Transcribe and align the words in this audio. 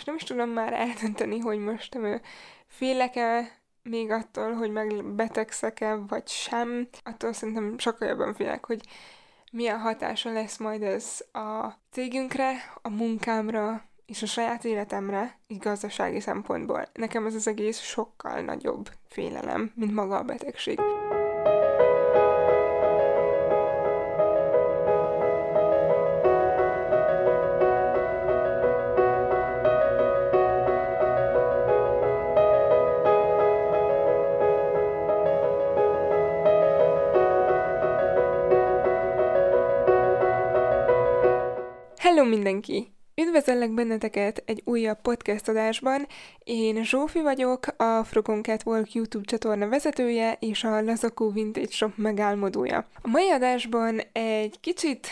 és 0.00 0.06
nem 0.06 0.14
is 0.14 0.22
tudom 0.22 0.48
már 0.48 0.72
eldönteni, 0.72 1.38
hogy 1.38 1.58
most 1.58 1.98
félek-e 2.66 3.58
még 3.82 4.10
attól, 4.10 4.52
hogy 4.52 4.70
megbetegszek-e, 4.70 5.94
vagy 5.94 6.28
sem. 6.28 6.88
Attól 7.04 7.32
szerintem 7.32 7.78
sokkal 7.78 8.08
jobban 8.08 8.34
félek, 8.34 8.66
hogy 8.66 8.80
milyen 9.52 9.78
hatása 9.78 10.32
lesz 10.32 10.58
majd 10.58 10.82
ez 10.82 11.24
a 11.32 11.68
cégünkre, 11.90 12.52
a 12.82 12.88
munkámra, 12.88 13.84
és 14.06 14.22
a 14.22 14.26
saját 14.26 14.64
életemre, 14.64 15.38
így 15.46 15.58
gazdasági 15.58 16.20
szempontból. 16.20 16.88
Nekem 16.92 17.26
ez 17.26 17.34
az 17.34 17.46
egész 17.46 17.78
sokkal 17.80 18.40
nagyobb 18.40 18.88
félelem, 19.08 19.72
mint 19.74 19.94
maga 19.94 20.16
a 20.16 20.22
betegség. 20.22 20.80
Hello 42.20 42.32
mindenki! 42.32 42.92
Üdvözöllek 43.14 43.70
benneteket 43.70 44.42
egy 44.46 44.62
újabb 44.64 45.00
podcast 45.00 45.48
adásban. 45.48 46.06
Én 46.44 46.84
Zsófi 46.84 47.20
vagyok, 47.20 47.66
a 47.76 48.04
Frogon 48.04 48.42
Catwalk 48.42 48.92
YouTube 48.92 49.24
csatorna 49.24 49.68
vezetője 49.68 50.36
és 50.40 50.64
a 50.64 50.82
Lazakó 50.82 51.30
Vintage 51.30 51.70
Shop 51.70 51.92
megálmodója. 51.96 52.88
A 53.02 53.08
mai 53.08 53.30
adásban 53.30 54.00
egy 54.12 54.60
kicsit 54.60 55.08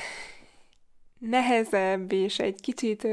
nehezebb 1.18 2.12
és 2.12 2.38
egy 2.38 2.60
kicsit 2.60 3.08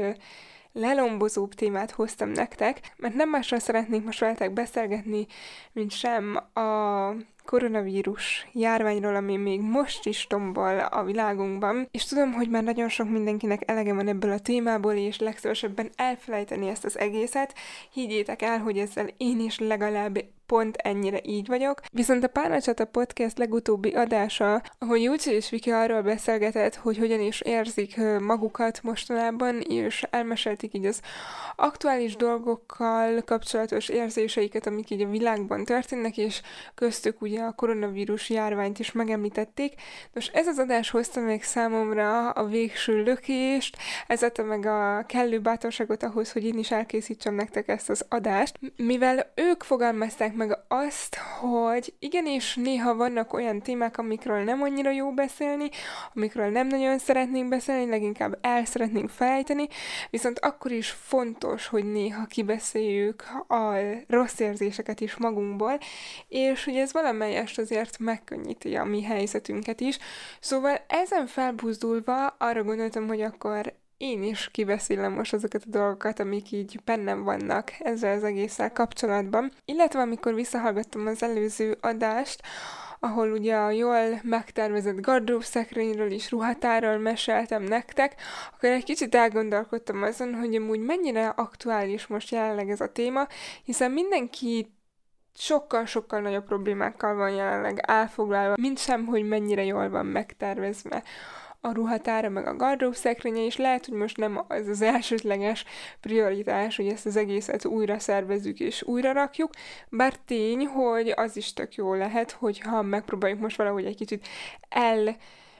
lelombozóbb 0.72 1.54
témát 1.54 1.90
hoztam 1.90 2.28
nektek, 2.28 2.80
mert 2.96 3.14
nem 3.14 3.28
másról 3.28 3.60
szeretnék 3.60 4.04
most 4.04 4.20
veletek 4.20 4.52
beszélgetni, 4.52 5.26
mint 5.72 5.90
sem 5.90 6.36
a 6.54 7.10
koronavírus 7.46 8.48
járványról, 8.52 9.14
ami 9.14 9.36
még 9.36 9.60
most 9.60 10.06
is 10.06 10.26
tombol 10.26 10.78
a 10.78 11.04
világunkban, 11.04 11.88
és 11.90 12.04
tudom, 12.04 12.32
hogy 12.32 12.48
már 12.48 12.62
nagyon 12.62 12.88
sok 12.88 13.10
mindenkinek 13.10 13.70
elege 13.70 13.94
van 13.94 14.08
ebből 14.08 14.30
a 14.30 14.38
témából, 14.38 14.94
és 14.94 15.18
legszívesebben 15.18 15.90
elfelejteni 15.96 16.68
ezt 16.68 16.84
az 16.84 16.98
egészet. 16.98 17.54
Higgyétek 17.92 18.42
el, 18.42 18.58
hogy 18.58 18.78
ezzel 18.78 19.08
én 19.16 19.40
is 19.40 19.58
legalább 19.58 20.18
pont 20.46 20.76
ennyire 20.76 21.20
így 21.22 21.46
vagyok. 21.46 21.80
Viszont 21.92 22.24
a 22.24 22.28
Párnacsata 22.28 22.84
Podcast 22.84 23.38
legutóbbi 23.38 23.90
adása, 23.90 24.62
ahol 24.78 24.98
Júci 24.98 25.30
és 25.30 25.50
Viki 25.50 25.70
arról 25.70 26.02
beszélgetett, 26.02 26.74
hogy 26.74 26.98
hogyan 26.98 27.20
is 27.20 27.40
érzik 27.40 27.96
magukat 28.20 28.82
mostanában, 28.82 29.60
és 29.60 30.04
elmesélték 30.10 30.74
így 30.74 30.86
az 30.86 31.00
aktuális 31.56 32.16
dolgokkal 32.16 33.22
kapcsolatos 33.22 33.88
érzéseiket, 33.88 34.66
amik 34.66 34.90
így 34.90 35.02
a 35.02 35.08
világban 35.08 35.64
történnek, 35.64 36.16
és 36.16 36.42
köztük 36.74 37.22
ugye 37.22 37.42
a 37.42 37.52
koronavírus 37.52 38.30
járványt 38.30 38.78
is 38.78 38.92
megemlítették. 38.92 39.74
Nos, 40.12 40.26
ez 40.26 40.46
az 40.46 40.58
adás 40.58 40.90
hozta 40.90 41.20
meg 41.20 41.42
számomra 41.42 42.30
a 42.30 42.44
végső 42.44 43.02
lökést, 43.02 43.76
ez 44.06 44.22
adta 44.22 44.42
meg 44.42 44.66
a 44.66 45.04
kellő 45.06 45.40
bátorságot 45.40 46.02
ahhoz, 46.02 46.32
hogy 46.32 46.44
én 46.44 46.58
is 46.58 46.70
elkészítsem 46.70 47.34
nektek 47.34 47.68
ezt 47.68 47.90
az 47.90 48.04
adást, 48.08 48.58
mivel 48.76 49.32
ők 49.34 49.62
fogalmazták 49.62 50.35
meg 50.36 50.58
azt, 50.68 51.16
hogy 51.40 51.94
igenis 51.98 52.54
néha 52.54 52.94
vannak 52.94 53.32
olyan 53.32 53.60
témák, 53.60 53.98
amikről 53.98 54.44
nem 54.44 54.62
annyira 54.62 54.90
jó 54.90 55.12
beszélni, 55.12 55.68
amikről 56.14 56.48
nem 56.48 56.66
nagyon 56.66 56.98
szeretnénk 56.98 57.48
beszélni, 57.48 57.90
leginkább 57.90 58.38
el 58.40 58.64
szeretnénk 58.64 59.10
fejteni, 59.10 59.68
viszont 60.10 60.38
akkor 60.38 60.70
is 60.70 60.90
fontos, 60.90 61.66
hogy 61.66 61.84
néha 61.92 62.24
kibeszéljük 62.26 63.24
a 63.48 63.76
rossz 64.08 64.38
érzéseket 64.38 65.00
is 65.00 65.16
magunkból, 65.16 65.78
és 66.28 66.64
hogy 66.64 66.76
ez 66.76 66.92
valamelyest 66.92 67.58
azért 67.58 67.98
megkönnyíti 67.98 68.76
a 68.76 68.84
mi 68.84 69.02
helyzetünket 69.02 69.80
is. 69.80 69.98
Szóval 70.40 70.80
ezen 70.88 71.26
felbuzdulva 71.26 72.26
arra 72.26 72.62
gondoltam, 72.62 73.06
hogy 73.06 73.20
akkor 73.20 73.74
én 73.98 74.22
is 74.22 74.48
kibeszélem 74.52 75.12
most 75.12 75.32
azokat 75.32 75.62
a 75.66 75.70
dolgokat, 75.70 76.20
amik 76.20 76.52
így 76.52 76.80
bennem 76.84 77.22
vannak 77.22 77.72
ezzel 77.78 78.16
az 78.16 78.24
egésszel 78.24 78.72
kapcsolatban. 78.72 79.52
Illetve 79.64 80.00
amikor 80.00 80.34
visszahallgattam 80.34 81.06
az 81.06 81.22
előző 81.22 81.76
adást, 81.80 82.42
ahol 83.00 83.32
ugye 83.32 83.56
a 83.56 83.70
jól 83.70 84.20
megtervezett 84.22 85.00
gardrób 85.00 85.42
szekrényről 85.42 86.12
és 86.12 86.30
ruhatáról 86.30 86.98
meséltem 86.98 87.62
nektek, 87.62 88.14
akkor 88.54 88.68
egy 88.68 88.84
kicsit 88.84 89.14
elgondolkodtam 89.14 90.02
azon, 90.02 90.34
hogy 90.34 90.54
amúgy 90.54 90.80
mennyire 90.80 91.28
aktuális 91.28 92.06
most 92.06 92.30
jelenleg 92.30 92.70
ez 92.70 92.80
a 92.80 92.92
téma, 92.92 93.26
hiszen 93.64 93.90
mindenki 93.90 94.74
sokkal-sokkal 95.34 96.20
nagyobb 96.20 96.44
problémákkal 96.44 97.14
van 97.14 97.30
jelenleg 97.30 97.78
elfoglalva, 97.86 98.54
mint 98.60 98.78
sem, 98.78 99.06
hogy 99.06 99.28
mennyire 99.28 99.64
jól 99.64 99.90
van 99.90 100.06
megtervezve 100.06 101.02
a 101.66 101.72
ruhatára, 101.72 102.28
meg 102.28 102.46
a 102.46 102.56
gardrób 102.56 102.94
szekrénye, 102.94 103.44
és 103.44 103.56
lehet, 103.56 103.86
hogy 103.86 103.98
most 103.98 104.16
nem 104.16 104.44
az 104.48 104.68
az 104.68 104.82
elsődleges 104.82 105.64
prioritás, 106.00 106.76
hogy 106.76 106.88
ezt 106.88 107.06
az 107.06 107.16
egészet 107.16 107.64
újra 107.64 107.98
szervezzük 107.98 108.60
és 108.60 108.82
újra 108.82 109.12
rakjuk, 109.12 109.50
bár 109.88 110.14
tény, 110.26 110.66
hogy 110.66 111.12
az 111.16 111.36
is 111.36 111.52
tök 111.52 111.74
jó 111.74 111.94
lehet, 111.94 112.30
hogyha 112.30 112.82
megpróbáljuk 112.82 113.40
most 113.40 113.56
valahogy 113.56 113.84
egy 113.84 113.96
kicsit 113.96 114.26
el 114.68 115.16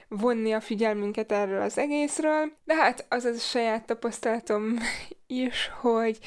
vonni 0.07 0.53
a 0.53 0.59
figyelmünket 0.59 1.31
erről 1.31 1.61
az 1.61 1.77
egészről, 1.77 2.51
de 2.65 2.75
hát 2.75 3.05
az 3.09 3.25
az 3.25 3.35
a 3.35 3.39
saját 3.39 3.85
tapasztalatom 3.85 4.75
is, 5.27 5.71
hogy 5.81 6.19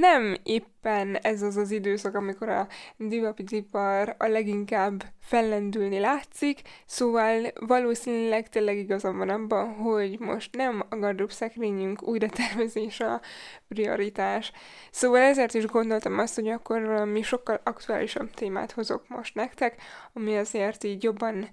nem 0.00 0.36
éppen 0.42 1.16
ez 1.16 1.42
az 1.42 1.56
az 1.56 1.70
időszak, 1.70 2.14
amikor 2.14 2.48
a 2.48 2.66
divapipar 2.96 4.14
a 4.18 4.26
leginkább 4.26 5.04
fellendülni 5.20 5.98
látszik, 5.98 6.60
szóval 6.86 7.52
valószínűleg 7.60 8.48
tényleg 8.48 8.76
igazam 8.76 9.18
van 9.18 9.28
abban, 9.28 9.74
hogy 9.74 10.18
most 10.18 10.56
nem 10.56 10.82
a 10.88 10.96
gardrób 10.96 11.30
szekrényünk 11.32 12.02
újra 12.02 12.28
tervezés 12.28 13.00
a 13.00 13.20
prioritás. 13.68 14.52
Szóval 14.90 15.20
ezért 15.20 15.54
is 15.54 15.66
gondoltam 15.66 16.18
azt, 16.18 16.34
hogy 16.34 16.48
akkor 16.48 16.80
mi 17.04 17.22
sokkal 17.22 17.60
aktuálisabb 17.64 18.30
témát 18.30 18.72
hozok 18.72 19.08
most 19.08 19.34
nektek, 19.34 19.82
ami 20.12 20.36
azért 20.36 20.84
így 20.84 21.02
jobban 21.02 21.48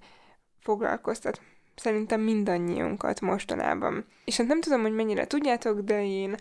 foglalkoztat 0.60 1.40
szerintem 1.76 2.20
mindannyiunkat 2.20 3.20
mostanában. 3.20 4.06
És 4.24 4.36
hát 4.36 4.46
nem 4.46 4.60
tudom, 4.60 4.80
hogy 4.80 4.94
mennyire 4.94 5.26
tudjátok, 5.26 5.80
de 5.80 6.04
én 6.04 6.36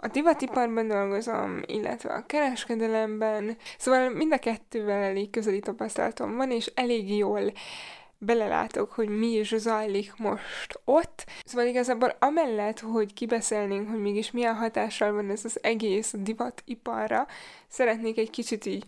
a 0.00 0.08
divatiparban 0.08 0.88
dolgozom, 0.88 1.62
illetve 1.66 2.12
a 2.12 2.26
kereskedelemben, 2.26 3.56
szóval 3.78 4.10
mind 4.10 4.32
a 4.32 4.38
kettővel 4.38 5.02
elég 5.02 5.30
közeli 5.30 5.60
tapasztalatom 5.60 6.36
van, 6.36 6.50
és 6.50 6.72
elég 6.74 7.16
jól 7.16 7.52
belelátok, 8.18 8.92
hogy 8.92 9.08
mi 9.08 9.26
is 9.26 9.54
zajlik 9.56 10.12
most 10.16 10.80
ott. 10.84 11.24
Szóval 11.44 11.66
igazából 11.66 12.16
amellett, 12.18 12.80
hogy 12.80 13.14
kibeszélnénk, 13.14 13.88
hogy 13.88 14.00
mégis 14.00 14.30
milyen 14.30 14.54
hatással 14.54 15.12
van 15.12 15.30
ez 15.30 15.44
az 15.44 15.58
egész 15.62 16.14
divatiparra, 16.18 17.26
szeretnék 17.68 18.18
egy 18.18 18.30
kicsit 18.30 18.66
így 18.66 18.84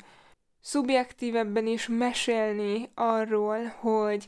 szubjektívebben 0.60 1.66
is 1.66 1.88
mesélni 1.88 2.90
arról, 2.94 3.64
hogy 3.78 4.26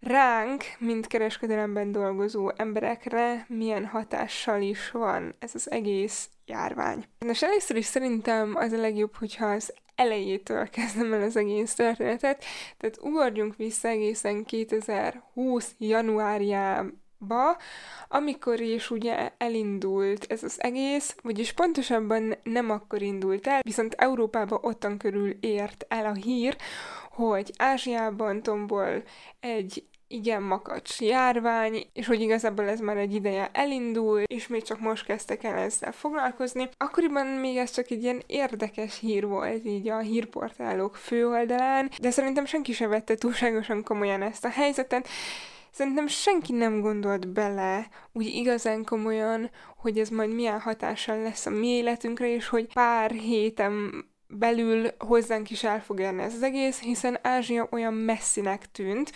ránk, 0.00 0.64
mint 0.78 1.06
kereskedelemben 1.06 1.92
dolgozó 1.92 2.50
emberekre 2.56 3.44
milyen 3.48 3.86
hatással 3.86 4.62
is 4.62 4.90
van 4.90 5.34
ez 5.38 5.54
az 5.54 5.70
egész 5.70 6.28
járvány. 6.46 7.04
Nos, 7.18 7.42
először 7.42 7.76
is 7.76 7.84
szerintem 7.84 8.56
az 8.56 8.72
a 8.72 8.80
legjobb, 8.80 9.14
hogyha 9.16 9.46
az 9.46 9.72
elejétől 9.94 10.68
kezdem 10.68 11.12
el 11.12 11.22
az 11.22 11.36
egész 11.36 11.74
történetet, 11.74 12.44
tehát 12.76 12.98
ugorjunk 13.02 13.56
vissza 13.56 13.88
egészen 13.88 14.44
2020 14.44 15.74
januárjába, 15.78 17.56
amikor 18.08 18.60
is 18.60 18.90
ugye 18.90 19.32
elindult 19.38 20.26
ez 20.28 20.42
az 20.42 20.62
egész, 20.62 21.16
vagyis 21.22 21.52
pontosabban 21.52 22.36
nem 22.42 22.70
akkor 22.70 23.02
indult 23.02 23.46
el, 23.46 23.60
viszont 23.62 23.94
Európába 23.94 24.58
ottan 24.62 24.98
körül 24.98 25.36
ért 25.40 25.84
el 25.88 26.06
a 26.06 26.12
hír, 26.12 26.56
hogy 27.10 27.52
Ázsiában 27.56 28.42
tombol 28.42 29.02
egy 29.40 29.84
igen 30.12 30.42
makacs 30.42 31.00
járvány, 31.00 31.86
és 31.92 32.06
hogy 32.06 32.20
igazából 32.20 32.68
ez 32.68 32.80
már 32.80 32.96
egy 32.96 33.14
ideje 33.14 33.50
elindul, 33.52 34.20
és 34.20 34.46
még 34.46 34.62
csak 34.62 34.80
most 34.80 35.04
kezdtek 35.04 35.44
el 35.44 35.58
ezzel 35.58 35.92
foglalkozni. 35.92 36.68
Akkoriban 36.76 37.26
még 37.26 37.56
ez 37.56 37.70
csak 37.70 37.90
egy 37.90 38.02
ilyen 38.02 38.22
érdekes 38.26 38.98
hír 38.98 39.26
volt 39.26 39.64
így 39.64 39.88
a 39.88 39.98
hírportálok 39.98 40.96
főoldalán, 40.96 41.90
de 42.00 42.10
szerintem 42.10 42.44
senki 42.44 42.72
sem 42.72 42.88
vette 42.88 43.14
túlságosan 43.14 43.82
komolyan 43.82 44.22
ezt 44.22 44.44
a 44.44 44.48
helyzetet, 44.48 45.08
Szerintem 45.72 46.06
senki 46.06 46.52
nem 46.52 46.80
gondolt 46.80 47.28
bele 47.28 47.88
úgy 48.12 48.26
igazán 48.26 48.84
komolyan, 48.84 49.50
hogy 49.76 49.98
ez 49.98 50.08
majd 50.08 50.34
milyen 50.34 50.60
hatással 50.60 51.22
lesz 51.22 51.46
a 51.46 51.50
mi 51.50 51.66
életünkre, 51.66 52.34
és 52.34 52.48
hogy 52.48 52.72
pár 52.72 53.10
héten 53.10 54.04
belül 54.28 54.88
hozzánk 54.98 55.50
is 55.50 55.64
el 55.64 55.82
fog 55.82 56.00
érni 56.00 56.22
ez 56.22 56.34
az 56.34 56.42
egész, 56.42 56.80
hiszen 56.80 57.18
Ázsia 57.22 57.68
olyan 57.70 57.94
messzinek 57.94 58.70
tűnt, 58.70 59.12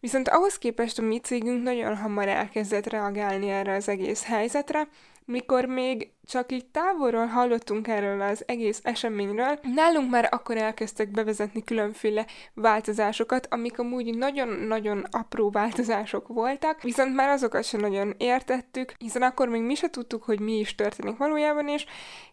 Viszont 0.00 0.28
ahhoz 0.28 0.58
képest 0.58 0.98
a 0.98 1.02
mi 1.02 1.18
cégünk 1.18 1.62
nagyon 1.62 1.96
hamar 1.96 2.28
elkezdett 2.28 2.86
reagálni 2.86 3.48
erre 3.48 3.74
az 3.74 3.88
egész 3.88 4.24
helyzetre, 4.24 4.88
mikor 5.24 5.64
még 5.64 6.10
csak 6.28 6.52
így 6.52 6.66
távolról 6.66 7.26
hallottunk 7.26 7.88
erről 7.88 8.20
az 8.20 8.42
egész 8.46 8.80
eseményről, 8.82 9.58
nálunk 9.74 10.10
már 10.10 10.28
akkor 10.30 10.56
elkezdtek 10.56 11.10
bevezetni 11.10 11.64
különféle 11.64 12.26
változásokat, 12.54 13.46
amik 13.50 13.78
amúgy 13.78 14.16
nagyon-nagyon 14.16 15.06
apró 15.10 15.50
változások 15.50 16.28
voltak, 16.28 16.82
viszont 16.82 17.14
már 17.14 17.28
azokat 17.28 17.64
sem 17.64 17.80
nagyon 17.80 18.14
értettük, 18.18 18.92
hiszen 18.98 19.22
akkor 19.22 19.48
még 19.48 19.62
mi 19.62 19.74
se 19.74 19.90
tudtuk, 19.90 20.22
hogy 20.22 20.40
mi 20.40 20.58
is 20.58 20.74
történik 20.74 21.16
valójában, 21.16 21.68
és 21.68 21.86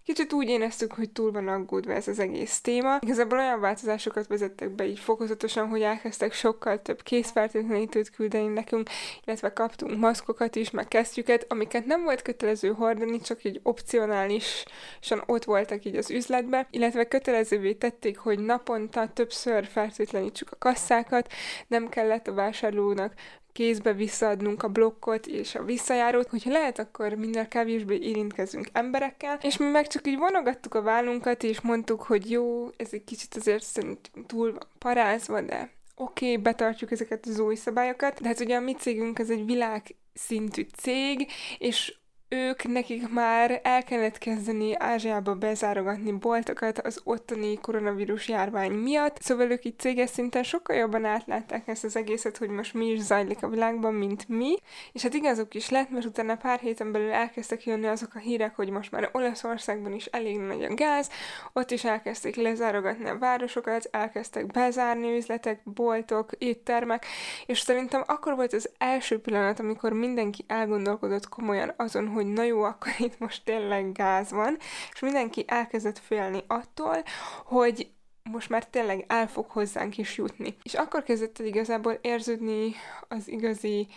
kicsit 0.05 0.33
úgy 0.33 0.49
éreztük, 0.49 0.93
hogy 0.93 1.09
túl 1.09 1.31
van 1.31 1.47
aggódva 1.47 1.93
ez 1.93 2.07
az 2.07 2.19
egész 2.19 2.61
téma. 2.61 2.97
Igazából 3.01 3.37
olyan 3.37 3.59
változásokat 3.59 4.27
vezettek 4.27 4.69
be 4.69 4.85
így 4.87 4.99
fokozatosan, 4.99 5.67
hogy 5.67 5.81
elkezdtek 5.81 6.33
sokkal 6.33 6.81
több 6.81 7.01
készfertőtlenítőt 7.01 8.09
küldeni 8.09 8.47
nekünk, 8.47 8.89
illetve 9.25 9.53
kaptunk 9.53 9.97
maszkokat 9.97 10.55
is, 10.55 10.71
meg 10.71 10.87
kesztyüket, 10.87 11.45
amiket 11.49 11.85
nem 11.85 12.03
volt 12.03 12.21
kötelező 12.21 12.73
hordani, 12.73 13.21
csak 13.21 13.43
így 13.43 13.59
opcionálisan 13.85 15.23
ott 15.25 15.43
voltak 15.43 15.85
így 15.85 15.95
az 15.95 16.11
üzletbe, 16.11 16.67
illetve 16.71 17.07
kötelezővé 17.07 17.73
tették, 17.73 18.17
hogy 18.17 18.39
naponta 18.39 19.09
többször 19.13 19.65
fertőtlenítsük 19.65 20.51
a 20.51 20.57
kasszákat, 20.59 21.31
nem 21.67 21.89
kellett 21.89 22.27
a 22.27 22.33
vásárlónak 22.33 23.13
kézbe 23.51 23.93
visszaadnunk 23.93 24.63
a 24.63 24.67
blokkot 24.67 25.27
és 25.27 25.55
a 25.55 25.63
visszajárót, 25.63 26.29
hogyha 26.29 26.51
lehet, 26.51 26.79
akkor 26.79 27.13
minél 27.13 27.47
kevésbé 27.47 27.95
érintkezünk 27.95 28.67
emberekkel, 28.71 29.39
és 29.41 29.57
mi 29.57 29.65
meg 29.65 29.87
csak 29.87 30.07
így 30.07 30.17
vonogattuk 30.17 30.73
a 30.73 30.81
vállunkat, 30.81 31.43
és 31.43 31.61
mondtuk, 31.61 32.01
hogy 32.01 32.31
jó, 32.31 32.69
ez 32.77 32.89
egy 32.91 33.03
kicsit 33.03 33.35
azért 33.35 33.63
szerintünk 33.63 34.25
túl 34.25 34.51
van 34.51 34.67
parázva, 34.77 35.41
de 35.41 35.69
oké, 35.95 36.29
okay, 36.29 36.37
betartjuk 36.37 36.91
ezeket 36.91 37.25
az 37.25 37.39
új 37.39 37.55
szabályokat, 37.55 38.21
de 38.21 38.27
hát 38.27 38.39
ugye 38.39 38.55
a 38.55 38.59
mi 38.59 38.73
cégünk 38.73 39.19
ez 39.19 39.29
egy 39.29 39.45
világ 39.45 39.95
szintű 40.13 40.65
cég, 40.77 41.27
és 41.57 41.93
ők, 42.29 42.63
nekik 42.63 43.09
már 43.09 43.59
el 43.63 43.83
kellett 43.83 44.17
kezdeni 44.17 44.75
Ázsiába 44.75 45.35
bezárogatni 45.35 46.11
boltokat 46.11 46.79
az 46.79 47.01
ottani 47.03 47.57
koronavírus 47.57 48.27
járvány 48.27 48.71
miatt, 48.71 49.21
szóval 49.21 49.51
ők 49.51 49.65
itt 49.65 49.79
céges 49.79 50.09
szinten 50.09 50.43
sokkal 50.43 50.75
jobban 50.75 51.05
átlátták 51.05 51.67
ezt 51.67 51.83
az 51.83 51.95
egészet, 51.95 52.37
hogy 52.37 52.49
most 52.49 52.73
mi 52.73 52.85
is 52.85 52.99
zajlik 52.99 53.43
a 53.43 53.47
világban, 53.47 53.93
mint 53.93 54.27
mi, 54.27 54.55
és 54.91 55.01
hát 55.01 55.13
igazuk 55.13 55.53
is 55.53 55.69
lett, 55.69 55.89
mert 55.89 56.05
utána 56.05 56.35
pár 56.35 56.59
héten 56.59 56.91
belül 56.91 57.11
elkezdtek 57.11 57.65
jönni 57.65 57.87
azok 57.87 58.15
a 58.15 58.19
hírek, 58.19 58.55
hogy 58.55 58.69
most 58.69 58.91
már 58.91 59.09
Olaszországban 59.11 59.93
is 59.93 60.05
elég 60.05 60.39
nagy 60.39 60.63
a 60.63 60.73
gáz, 60.73 61.09
ott 61.53 61.71
is 61.71 61.83
elkezdték 61.83 62.35
lezárogatni 62.35 63.09
a 63.09 63.17
városokat, 63.17 63.89
elkezdtek 63.91 64.45
bezárni 64.45 65.17
üzletek, 65.17 65.59
boltok, 65.63 66.29
éttermek, 66.37 67.05
és 67.45 67.59
szerintem 67.59 68.03
akkor 68.05 68.35
volt 68.35 68.53
az 68.53 68.69
első 68.77 69.19
pillanat, 69.19 69.59
amikor 69.59 69.93
mindenki 69.93 70.45
elgondolkodott 70.47 71.29
komolyan 71.29 71.73
azon, 71.77 72.07
hogy 72.15 72.33
na 72.33 72.43
jó, 72.43 72.63
akkor 72.63 72.91
itt 73.07 73.19
most 73.19 73.43
tényleg 73.43 73.91
gáz 73.91 74.31
van, 74.31 74.57
és 74.93 74.99
mindenki 74.99 75.43
elkezdett 75.47 75.99
félni 75.99 76.43
attól, 76.47 77.03
hogy 77.45 77.89
most 78.23 78.49
már 78.49 78.67
tényleg 78.67 79.05
el 79.07 79.27
fog 79.27 79.49
hozzánk 79.49 79.97
is 79.97 80.17
jutni. 80.17 80.57
És 80.63 80.73
akkor 80.73 81.03
kezdett 81.03 81.39
el 81.39 81.45
igazából 81.45 81.99
érződni 82.01 82.73
az 83.07 83.27
igazi 83.27 83.87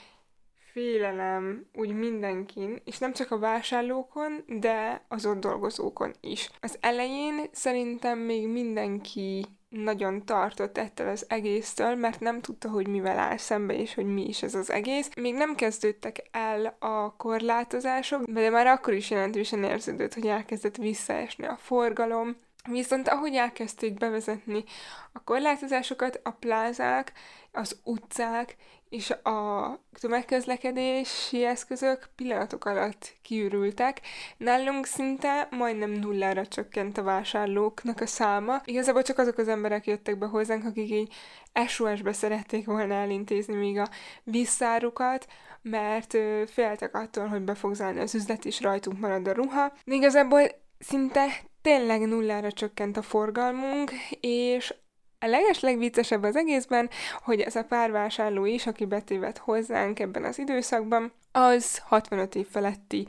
félelem 0.72 1.66
úgy 1.74 1.94
mindenkin, 1.94 2.80
és 2.84 2.98
nem 2.98 3.12
csak 3.12 3.30
a 3.30 3.38
vásárlókon, 3.38 4.44
de 4.46 5.04
az 5.08 5.26
ott 5.26 5.40
dolgozókon 5.40 6.12
is. 6.20 6.50
Az 6.60 6.78
elején 6.80 7.46
szerintem 7.52 8.18
még 8.18 8.48
mindenki 8.48 9.44
nagyon 9.68 10.24
tartott 10.24 10.78
ettől 10.78 11.08
az 11.08 11.24
egésztől, 11.28 11.94
mert 11.94 12.20
nem 12.20 12.40
tudta, 12.40 12.68
hogy 12.68 12.88
mivel 12.88 13.18
áll 13.18 13.36
szembe, 13.36 13.74
és 13.74 13.94
hogy 13.94 14.06
mi 14.06 14.28
is 14.28 14.42
ez 14.42 14.54
az 14.54 14.70
egész. 14.70 15.10
Még 15.16 15.34
nem 15.34 15.54
kezdődtek 15.54 16.28
el 16.30 16.76
a 16.78 17.16
korlátozások, 17.16 18.24
de 18.24 18.50
már 18.50 18.66
akkor 18.66 18.94
is 18.94 19.10
jelentősen 19.10 19.64
érződött, 19.64 20.14
hogy 20.14 20.26
elkezdett 20.26 20.76
visszaesni 20.76 21.46
a 21.46 21.56
forgalom, 21.56 22.36
Viszont 22.70 23.08
ahogy 23.08 23.34
elkezdték 23.34 23.94
bevezetni 23.94 24.64
a 25.12 25.24
korlátozásokat, 25.24 26.20
a 26.22 26.30
plázák, 26.30 27.12
az 27.52 27.80
utcák 27.84 28.56
és 28.88 29.10
a 29.10 29.80
tömegközlekedési 30.00 31.44
eszközök 31.44 32.08
pillanatok 32.16 32.64
alatt 32.64 33.16
kiürültek. 33.22 34.00
Nálunk 34.36 34.86
szinte 34.86 35.48
majdnem 35.50 35.90
nullára 35.90 36.46
csökkent 36.46 36.98
a 36.98 37.02
vásárlóknak 37.02 38.00
a 38.00 38.06
száma. 38.06 38.60
Igazából 38.64 39.02
csak 39.02 39.18
azok 39.18 39.38
az 39.38 39.48
emberek 39.48 39.86
jöttek 39.86 40.18
be 40.18 40.26
hozzánk, 40.26 40.64
akik 40.64 40.90
így 40.90 41.14
SOS-be 41.66 42.12
szerették 42.12 42.66
volna 42.66 42.94
elintézni 42.94 43.54
még 43.54 43.78
a 43.78 43.88
visszárukat, 44.24 45.26
mert 45.62 46.16
féltek 46.46 46.94
attól, 46.94 47.26
hogy 47.26 47.42
be 47.42 47.54
fog 47.54 47.74
zárni 47.74 48.00
az 48.00 48.14
üzlet, 48.14 48.44
és 48.44 48.60
rajtunk 48.60 48.98
marad 48.98 49.28
a 49.28 49.32
ruha. 49.32 49.72
De 49.84 49.94
igazából 49.94 50.42
szinte 50.78 51.26
tényleg 51.62 52.00
nullára 52.00 52.52
csökkent 52.52 52.96
a 52.96 53.02
forgalmunk, 53.02 53.92
és 54.20 54.74
a 55.18 55.26
leges 55.26 55.60
legviccesebb 55.60 56.22
az 56.22 56.36
egészben, 56.36 56.90
hogy 57.22 57.40
ez 57.40 57.56
a 57.56 57.64
pár 57.64 57.90
vásárló 57.90 58.44
is, 58.44 58.66
aki 58.66 58.84
betévet 58.86 59.38
hozzánk 59.38 60.00
ebben 60.00 60.24
az 60.24 60.38
időszakban, 60.38 61.12
az 61.32 61.78
65 61.78 62.34
év 62.34 62.46
feletti 62.46 63.06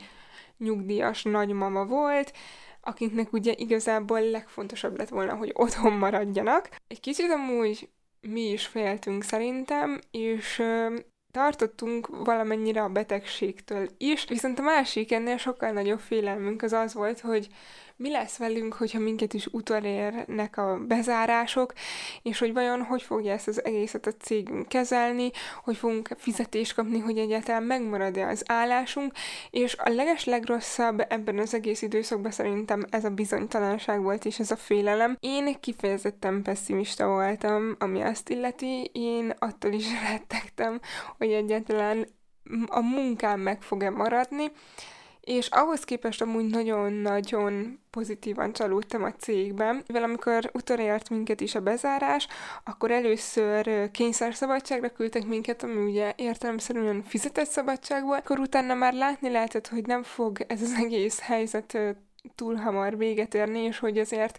nyugdíjas 0.58 1.22
nagymama 1.22 1.84
volt, 1.84 2.32
akiknek 2.80 3.32
ugye 3.32 3.54
igazából 3.56 4.20
legfontosabb 4.20 4.98
lett 4.98 5.08
volna, 5.08 5.34
hogy 5.34 5.50
otthon 5.54 5.92
maradjanak. 5.92 6.68
Egy 6.88 7.00
kicsit 7.00 7.30
amúgy 7.30 7.88
mi 8.20 8.40
is 8.40 8.66
féltünk 8.66 9.22
szerintem, 9.22 10.00
és 10.10 10.62
tartottunk 11.30 12.06
valamennyire 12.24 12.82
a 12.82 12.88
betegségtől 12.88 13.88
is, 13.98 14.24
viszont 14.28 14.58
a 14.58 14.62
másik 14.62 15.12
ennél 15.12 15.36
sokkal 15.36 15.70
nagyobb 15.70 16.00
félelmünk 16.00 16.62
az 16.62 16.72
az 16.72 16.94
volt, 16.94 17.20
hogy 17.20 17.48
mi 18.00 18.10
lesz 18.10 18.36
velünk, 18.36 18.74
hogyha 18.74 18.98
minket 18.98 19.34
is 19.34 19.46
utolérnek 19.46 20.56
a 20.56 20.78
bezárások, 20.86 21.72
és 22.22 22.38
hogy 22.38 22.52
vajon 22.52 22.82
hogy 22.82 23.02
fogja 23.02 23.32
ezt 23.32 23.48
az 23.48 23.64
egészet 23.64 24.06
a 24.06 24.12
cégünk 24.12 24.68
kezelni, 24.68 25.30
hogy 25.64 25.76
fogunk 25.76 26.08
fizetést 26.16 26.74
kapni, 26.74 26.98
hogy 26.98 27.18
egyáltalán 27.18 27.62
megmarad-e 27.62 28.26
az 28.26 28.42
állásunk, 28.46 29.12
és 29.50 29.76
a 29.76 29.88
leges 29.88 30.24
legrosszabb 30.24 31.04
ebben 31.08 31.38
az 31.38 31.54
egész 31.54 31.82
időszakban 31.82 32.30
szerintem 32.30 32.84
ez 32.90 33.04
a 33.04 33.10
bizonytalanság 33.10 34.02
volt, 34.02 34.24
és 34.24 34.38
ez 34.38 34.50
a 34.50 34.56
félelem. 34.56 35.16
Én 35.20 35.60
kifejezetten 35.60 36.42
pessimista 36.42 37.06
voltam, 37.06 37.76
ami 37.78 38.00
azt 38.00 38.28
illeti, 38.28 38.90
én 38.92 39.34
attól 39.38 39.72
is 39.72 39.86
rettegtem, 40.10 40.80
hogy 41.18 41.32
egyáltalán 41.32 42.06
a 42.66 42.80
munkám 42.80 43.40
meg 43.40 43.62
fog-e 43.62 43.90
maradni, 43.90 44.50
és 45.20 45.46
ahhoz 45.46 45.84
képest 45.84 46.22
amúgy 46.22 46.44
nagyon-nagyon 46.44 47.80
pozitívan 47.90 48.52
csalódtam 48.52 49.02
a 49.02 49.12
cégben, 49.12 49.82
mivel 49.86 50.02
amikor 50.02 50.50
utolért 50.52 51.10
minket 51.10 51.40
is 51.40 51.54
a 51.54 51.60
bezárás, 51.60 52.26
akkor 52.64 52.90
először 52.90 53.90
kényszerszabadságra 53.90 54.88
küldtek 54.88 55.26
minket, 55.26 55.62
ami 55.62 55.90
ugye 55.90 56.12
értelemszerűen 56.16 57.02
fizetett 57.02 57.48
szabadság 57.48 58.04
volt, 58.04 58.20
akkor 58.20 58.38
utána 58.38 58.74
már 58.74 58.94
látni 58.94 59.30
lehetett, 59.30 59.68
hogy 59.68 59.86
nem 59.86 60.02
fog 60.02 60.44
ez 60.46 60.62
az 60.62 60.74
egész 60.78 61.20
helyzet 61.20 61.78
túl 62.34 62.54
hamar 62.54 62.96
véget 62.96 63.34
érni, 63.34 63.58
és 63.58 63.78
hogy 63.78 63.98
azért 63.98 64.38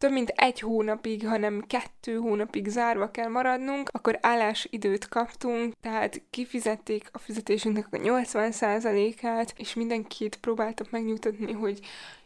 több 0.00 0.12
mint 0.12 0.28
egy 0.28 0.60
hónapig, 0.60 1.26
hanem 1.26 1.64
kettő 1.66 2.16
hónapig 2.16 2.68
zárva 2.68 3.10
kell 3.10 3.28
maradnunk, 3.28 3.88
akkor 3.92 4.18
állásidőt 4.20 5.08
kaptunk, 5.08 5.74
tehát 5.80 6.22
kifizették 6.30 7.08
a 7.12 7.18
fizetésünknek 7.18 7.86
a 7.90 7.96
80%-át, 7.96 9.54
és 9.56 9.74
mindenkit 9.74 10.36
próbáltak 10.36 10.90
megnyugtatni, 10.90 11.52
hogy 11.52 11.80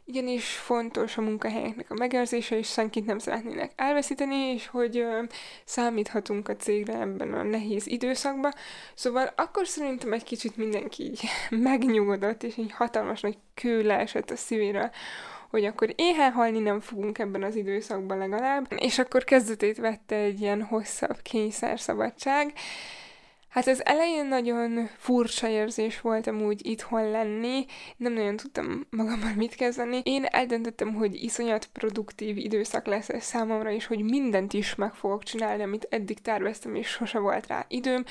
igenis 0.05 0.45
fontos 0.45 1.17
a 1.17 1.21
munkahelyeknek 1.21 1.91
a 1.91 1.95
megőrzése, 1.95 2.59
és 2.59 2.69
senkit 2.69 3.07
nem 3.07 3.19
szeretnének 3.19 3.73
elveszíteni, 3.77 4.37
és 4.37 4.67
hogy 4.67 4.99
ö, 4.99 5.23
számíthatunk 5.65 6.49
a 6.49 6.57
cégre 6.57 7.01
ebben 7.01 7.33
a 7.33 7.43
nehéz 7.43 7.87
időszakban. 7.87 8.53
Szóval 8.95 9.33
akkor 9.37 9.67
szerintem 9.67 10.13
egy 10.13 10.25
kicsit 10.25 10.57
mindenki 10.57 11.03
így 11.03 11.21
megnyugodott, 11.71 12.43
és 12.43 12.57
egy 12.57 12.73
hatalmas 12.73 13.21
nagy 13.21 13.39
kő 13.55 13.83
leesett 13.83 14.31
a 14.31 14.37
szívéről, 14.37 14.91
hogy 15.55 15.65
akkor 15.65 15.93
éhen 15.97 16.33
halni 16.33 16.59
nem 16.59 16.81
fogunk 16.81 17.19
ebben 17.19 17.43
az 17.43 17.57
időszakban 17.57 18.19
legalább, 18.19 18.67
és 18.77 18.99
akkor 18.99 19.25
kezdetét 19.25 19.77
vette 19.77 20.17
egy 20.17 20.41
ilyen 20.41 20.63
hosszabb 20.63 21.23
kényszerszabadság. 21.23 22.53
Hát 23.49 23.67
az 23.67 23.85
elején 23.85 24.27
nagyon 24.27 24.89
furcsa 24.97 25.49
érzés 25.49 26.01
volt 26.01 26.27
amúgy 26.27 26.67
itthon 26.67 27.11
lenni, 27.11 27.67
nem 27.97 28.13
nagyon 28.13 28.37
tudtam 28.37 28.87
magammal 28.91 29.33
mit 29.37 29.55
kezdeni. 29.55 30.01
Én 30.05 30.25
eldöntöttem, 30.25 30.95
hogy 30.95 31.23
iszonyat 31.23 31.67
produktív 31.73 32.37
időszak 32.37 32.87
lesz 32.87 33.09
ez 33.09 33.25
számomra, 33.25 33.71
és 33.71 33.87
hogy 33.87 34.03
mindent 34.03 34.53
is 34.53 34.75
meg 34.75 34.95
fogok 34.95 35.23
csinálni, 35.23 35.63
amit 35.63 35.87
eddig 35.91 36.21
terveztem, 36.21 36.75
és 36.75 36.89
sose 36.89 37.19
volt 37.19 37.47
rá 37.47 37.65
időm. 37.69 38.05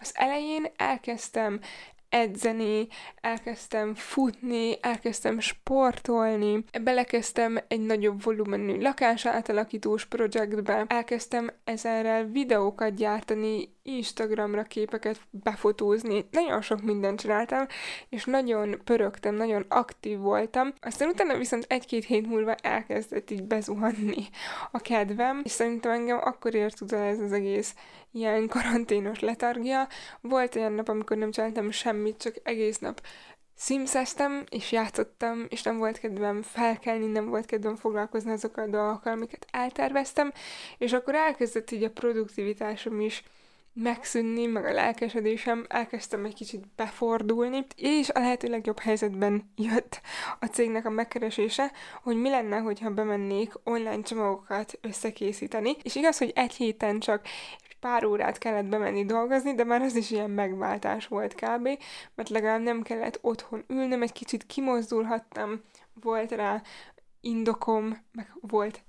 Az 0.00 0.10
elején 0.14 0.66
elkezdtem 0.76 1.60
edzeni, 2.08 2.88
elkezdtem 3.20 3.94
futni, 3.94 4.76
elkezdtem 4.80 5.40
sportolni, 5.40 6.64
belekezdtem 6.82 7.58
egy 7.68 7.80
nagyobb 7.80 8.22
volumenű 8.22 8.80
lakás 8.80 9.26
átalakítós 9.26 10.04
projektbe, 10.04 10.84
elkezdtem 10.88 11.50
ezerrel 11.64 12.24
videókat 12.24 12.94
gyártani, 12.94 13.75
Instagramra 13.86 14.62
képeket 14.62 15.20
befotózni. 15.30 16.24
Nagyon 16.30 16.60
sok 16.60 16.82
mindent 16.82 17.20
csináltam, 17.20 17.66
és 18.08 18.24
nagyon 18.24 18.80
pörögtem, 18.84 19.34
nagyon 19.34 19.64
aktív 19.68 20.18
voltam. 20.18 20.72
Aztán 20.80 21.08
utána 21.08 21.36
viszont 21.36 21.64
egy-két 21.68 22.04
hét 22.04 22.26
múlva 22.26 22.54
elkezdett 22.54 23.30
így 23.30 23.42
bezuhanni 23.42 24.24
a 24.70 24.78
kedvem, 24.78 25.40
és 25.44 25.50
szerintem 25.50 25.92
engem 25.92 26.18
akkor 26.22 26.54
ért 26.54 26.80
oda 26.80 26.96
ez 26.96 27.20
az 27.20 27.32
egész 27.32 27.74
ilyen 28.12 28.48
karanténos 28.48 29.20
letargia. 29.20 29.88
Volt 30.20 30.56
olyan 30.56 30.72
nap, 30.72 30.88
amikor 30.88 31.16
nem 31.16 31.30
csináltam 31.30 31.70
semmit, 31.70 32.16
csak 32.22 32.34
egész 32.42 32.78
nap 32.78 33.00
szimszeztem, 33.54 34.44
és 34.50 34.72
játszottam, 34.72 35.46
és 35.48 35.62
nem 35.62 35.78
volt 35.78 35.98
kedvem 35.98 36.42
felkelni, 36.42 37.06
nem 37.06 37.28
volt 37.28 37.46
kedvem 37.46 37.76
foglalkozni 37.76 38.30
azokkal 38.30 38.64
a 38.64 38.70
dolgokkal, 38.70 39.12
amiket 39.12 39.46
elterveztem, 39.50 40.32
és 40.78 40.92
akkor 40.92 41.14
elkezdett 41.14 41.70
így 41.70 41.82
a 41.82 41.90
produktivitásom 41.90 43.00
is 43.00 43.22
megszűnni, 43.82 44.46
meg 44.46 44.64
a 44.64 44.72
lelkesedésem, 44.72 45.64
elkezdtem 45.68 46.24
egy 46.24 46.34
kicsit 46.34 46.64
befordulni, 46.76 47.66
és 47.76 48.08
a 48.08 48.18
lehető 48.18 48.48
legjobb 48.48 48.78
helyzetben 48.78 49.50
jött 49.56 50.00
a 50.40 50.46
cégnek 50.46 50.86
a 50.86 50.90
megkeresése, 50.90 51.72
hogy 52.02 52.16
mi 52.16 52.28
lenne, 52.28 52.58
hogyha 52.58 52.90
bemennék 52.90 53.52
online 53.64 54.02
csomagokat 54.02 54.78
összekészíteni, 54.80 55.76
és 55.82 55.94
igaz, 55.94 56.18
hogy 56.18 56.32
egy 56.34 56.54
héten 56.54 56.98
csak 56.98 57.26
pár 57.80 58.04
órát 58.04 58.38
kellett 58.38 58.66
bemenni 58.66 59.04
dolgozni, 59.04 59.54
de 59.54 59.64
már 59.64 59.82
az 59.82 59.96
is 59.96 60.10
ilyen 60.10 60.30
megváltás 60.30 61.06
volt 61.06 61.34
kb., 61.34 61.68
mert 62.14 62.28
legalább 62.28 62.62
nem 62.62 62.82
kellett 62.82 63.18
otthon 63.22 63.64
ülnöm, 63.68 64.02
egy 64.02 64.12
kicsit 64.12 64.46
kimozdulhattam, 64.46 65.62
volt 66.00 66.30
rá 66.30 66.62
indokom, 67.20 68.04
meg 68.12 68.32
volt 68.40 68.80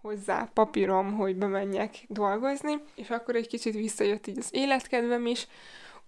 hozzá 0.00 0.50
papírom, 0.54 1.16
hogy 1.16 1.36
bemenjek 1.36 1.94
dolgozni, 2.08 2.82
és 2.94 3.10
akkor 3.10 3.34
egy 3.34 3.46
kicsit 3.46 3.74
visszajött 3.74 4.26
így 4.26 4.38
az 4.38 4.48
életkedvem 4.50 5.26
is. 5.26 5.46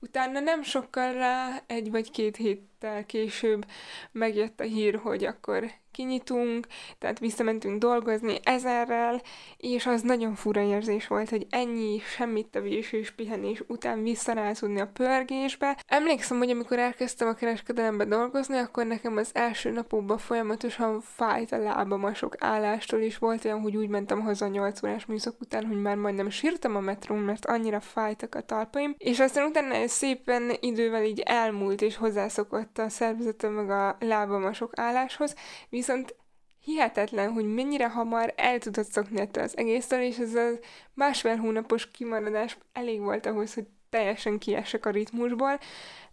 Utána 0.01 0.41
nem 0.41 0.63
sokkal 0.63 1.13
rá, 1.13 1.63
egy 1.67 1.91
vagy 1.91 2.11
két 2.11 2.37
héttel 2.83 3.07
később 3.07 3.67
megjött 4.13 4.61
a 4.61 4.65
hír, 4.65 4.95
hogy 4.95 5.25
akkor 5.25 5.71
kinyitunk, 5.93 6.67
tehát 6.99 7.19
visszamentünk 7.19 7.79
dolgozni 7.79 8.39
ezerrel, 8.43 9.23
és 9.57 9.87
az 9.87 10.03
nagyon 10.03 10.35
fura 10.35 10.61
érzés 10.61 11.07
volt, 11.07 11.29
hogy 11.29 11.47
ennyi 11.51 11.99
semmit 11.99 12.47
tevés 12.47 12.93
és 12.93 13.11
pihenés 13.11 13.63
után 13.67 14.03
visszarázódni 14.03 14.81
a 14.81 14.91
pörgésbe. 14.93 15.79
Emlékszem, 15.87 16.39
hogy 16.39 16.51
amikor 16.51 16.79
elkezdtem 16.79 17.29
a 17.29 17.35
kereskedelembe 17.35 18.05
dolgozni, 18.05 18.57
akkor 18.57 18.87
nekem 18.87 19.17
az 19.17 19.31
első 19.33 19.71
napokban 19.71 20.19
folyamatosan 20.19 21.01
fájt 21.01 21.53
a 21.53 21.59
lábam 21.59 22.05
a 22.05 22.15
sok 22.15 22.35
állástól, 22.39 23.01
és 23.01 23.19
volt 23.19 23.45
olyan, 23.45 23.61
hogy 23.61 23.77
úgy 23.77 23.89
mentem 23.89 24.21
haza 24.21 24.47
8 24.47 24.83
órás 24.83 25.07
műszak 25.07 25.41
után, 25.41 25.67
hogy 25.67 25.81
már 25.81 25.97
majdnem 25.97 26.31
sírtam 26.31 26.77
a 26.77 26.81
metrón, 26.81 27.19
mert 27.19 27.47
annyira 27.47 27.81
fájtak 27.81 28.35
a 28.35 28.41
talpaim, 28.41 28.95
és 28.99 29.21
aztán 29.21 29.47
utána 29.47 29.89
szépen 29.89 30.57
idővel 30.61 31.05
így 31.05 31.21
elmúlt, 31.21 31.83
és 31.83 31.97
hozzászokott 31.97 32.72
a 32.79 32.89
szervezetem 32.89 33.53
meg 33.53 33.71
a 33.71 33.97
lábam 34.01 34.45
a 34.45 34.53
sok 34.53 34.79
álláshoz, 34.79 35.35
Viszont 35.69 36.15
hihetetlen, 36.65 37.33
hogy 37.33 37.55
mennyire 37.55 37.89
hamar 37.89 38.33
el 38.37 38.59
tudod 38.59 38.85
szokni 38.85 39.21
ettől 39.21 39.43
az 39.43 39.57
egésztől, 39.57 40.01
és 40.01 40.19
ez 40.19 40.35
a 40.35 40.49
másfél 40.95 41.37
hónapos 41.37 41.91
kimaradás 41.91 42.59
elég 42.73 43.01
volt 43.01 43.27
ahhoz, 43.27 43.55
hogy 43.55 43.67
teljesen 43.91 44.39
kiesek 44.39 44.87
a 44.87 44.91
ritmusból. 44.91 45.59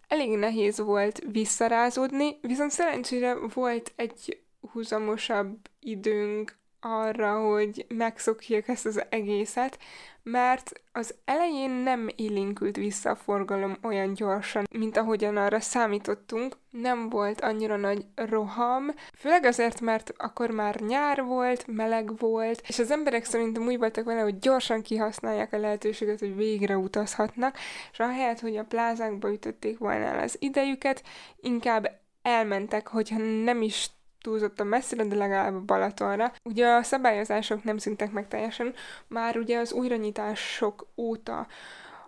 Elég 0.08 0.36
nehéz 0.36 0.78
volt 0.80 1.18
visszarázódni, 1.32 2.38
viszont 2.40 2.70
szerencsére 2.70 3.34
volt 3.54 3.92
egy 3.96 4.42
húzamosabb 4.72 5.58
időnk 5.80 6.58
arra, 6.80 7.40
hogy 7.40 7.86
megszokják 7.88 8.68
ezt 8.68 8.86
az 8.86 9.02
egészet, 9.08 9.78
mert 10.22 10.72
az 10.92 11.14
elején 11.24 11.70
nem 11.70 12.08
élénkült 12.16 12.76
vissza 12.76 13.10
a 13.10 13.14
forgalom 13.14 13.76
olyan 13.82 14.14
gyorsan, 14.14 14.66
mint 14.70 14.96
ahogyan 14.96 15.36
arra 15.36 15.60
számítottunk. 15.60 16.56
Nem 16.70 17.08
volt 17.08 17.40
annyira 17.40 17.76
nagy 17.76 18.04
roham, 18.14 18.90
főleg 19.14 19.44
azért, 19.44 19.80
mert 19.80 20.12
akkor 20.16 20.50
már 20.50 20.80
nyár 20.80 21.22
volt, 21.22 21.66
meleg 21.66 22.18
volt, 22.18 22.62
és 22.68 22.78
az 22.78 22.90
emberek 22.90 23.24
szerintem 23.24 23.66
úgy 23.66 23.78
voltak 23.78 24.04
vele, 24.04 24.20
hogy 24.20 24.38
gyorsan 24.38 24.82
kihasználják 24.82 25.52
a 25.52 25.58
lehetőséget, 25.58 26.18
hogy 26.18 26.36
végre 26.36 26.76
utazhatnak, 26.76 27.56
és 27.92 27.98
ahelyett, 27.98 28.40
hogy 28.40 28.56
a 28.56 28.64
plázákba 28.64 29.32
ütötték 29.32 29.78
volna 29.78 30.04
el 30.04 30.18
az 30.18 30.36
idejüket, 30.38 31.02
inkább 31.40 31.98
elmentek, 32.22 32.88
hogyha 32.88 33.18
nem 33.18 33.62
is 33.62 33.90
túlzottan 34.22 34.66
messzire, 34.66 35.04
de 35.04 35.16
legalább 35.16 35.54
a 35.54 35.60
Balatonra. 35.60 36.32
Ugye 36.42 36.66
a 36.66 36.82
szabályozások 36.82 37.64
nem 37.64 37.78
szüntek 37.78 38.12
meg 38.12 38.28
teljesen, 38.28 38.74
már 39.06 39.36
ugye 39.36 39.58
az 39.58 39.72
újranyitások 39.72 40.86
óta 40.96 41.46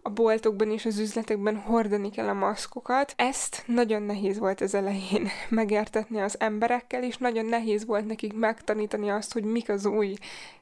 a 0.03 0.11
boltokban 0.11 0.71
és 0.71 0.85
az 0.85 0.99
üzletekben 0.99 1.57
hordani 1.57 2.11
kell 2.11 2.29
a 2.29 2.33
maszkokat. 2.33 3.15
Ezt 3.17 3.63
nagyon 3.67 4.03
nehéz 4.03 4.39
volt 4.39 4.61
az 4.61 4.75
elején 4.75 5.29
megértetni 5.49 6.21
az 6.21 6.41
emberekkel, 6.41 7.03
és 7.03 7.17
nagyon 7.17 7.47
nehéz 7.47 7.87
volt 7.87 8.07
nekik 8.07 8.33
megtanítani 8.33 9.11
azt, 9.11 9.33
hogy 9.33 9.45
mik 9.45 9.69
az 9.69 9.87
új 9.87 10.15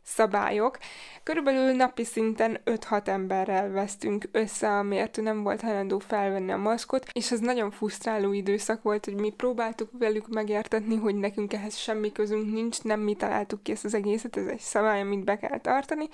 szabályok. 0.02 0.78
Körülbelül 1.22 1.72
napi 1.72 2.04
szinten 2.04 2.60
5-6 2.64 3.06
emberrel 3.06 3.70
vesztünk 3.70 4.28
össze, 4.32 4.68
amiért 4.68 5.20
nem 5.20 5.42
volt 5.42 5.60
hajlandó 5.60 5.98
felvenni 5.98 6.52
a 6.52 6.56
maszkot, 6.56 7.06
és 7.12 7.30
ez 7.30 7.40
nagyon 7.40 7.70
frusztráló 7.70 8.32
időszak 8.32 8.82
volt, 8.82 9.04
hogy 9.04 9.14
mi 9.14 9.30
próbáltuk 9.30 9.90
velük 9.98 10.28
megértetni, 10.28 10.96
hogy 10.96 11.14
nekünk 11.14 11.52
ehhez 11.52 11.76
semmi 11.76 12.12
közünk 12.12 12.52
nincs, 12.52 12.82
nem 12.82 13.00
mi 13.00 13.14
találtuk 13.14 13.62
ki 13.62 13.72
ezt 13.72 13.84
az 13.84 13.94
egészet, 13.94 14.36
ez 14.36 14.46
egy 14.46 14.60
szabály, 14.60 15.00
amit 15.00 15.24
be 15.24 15.38
kell 15.38 15.60
tartani, 15.60 16.08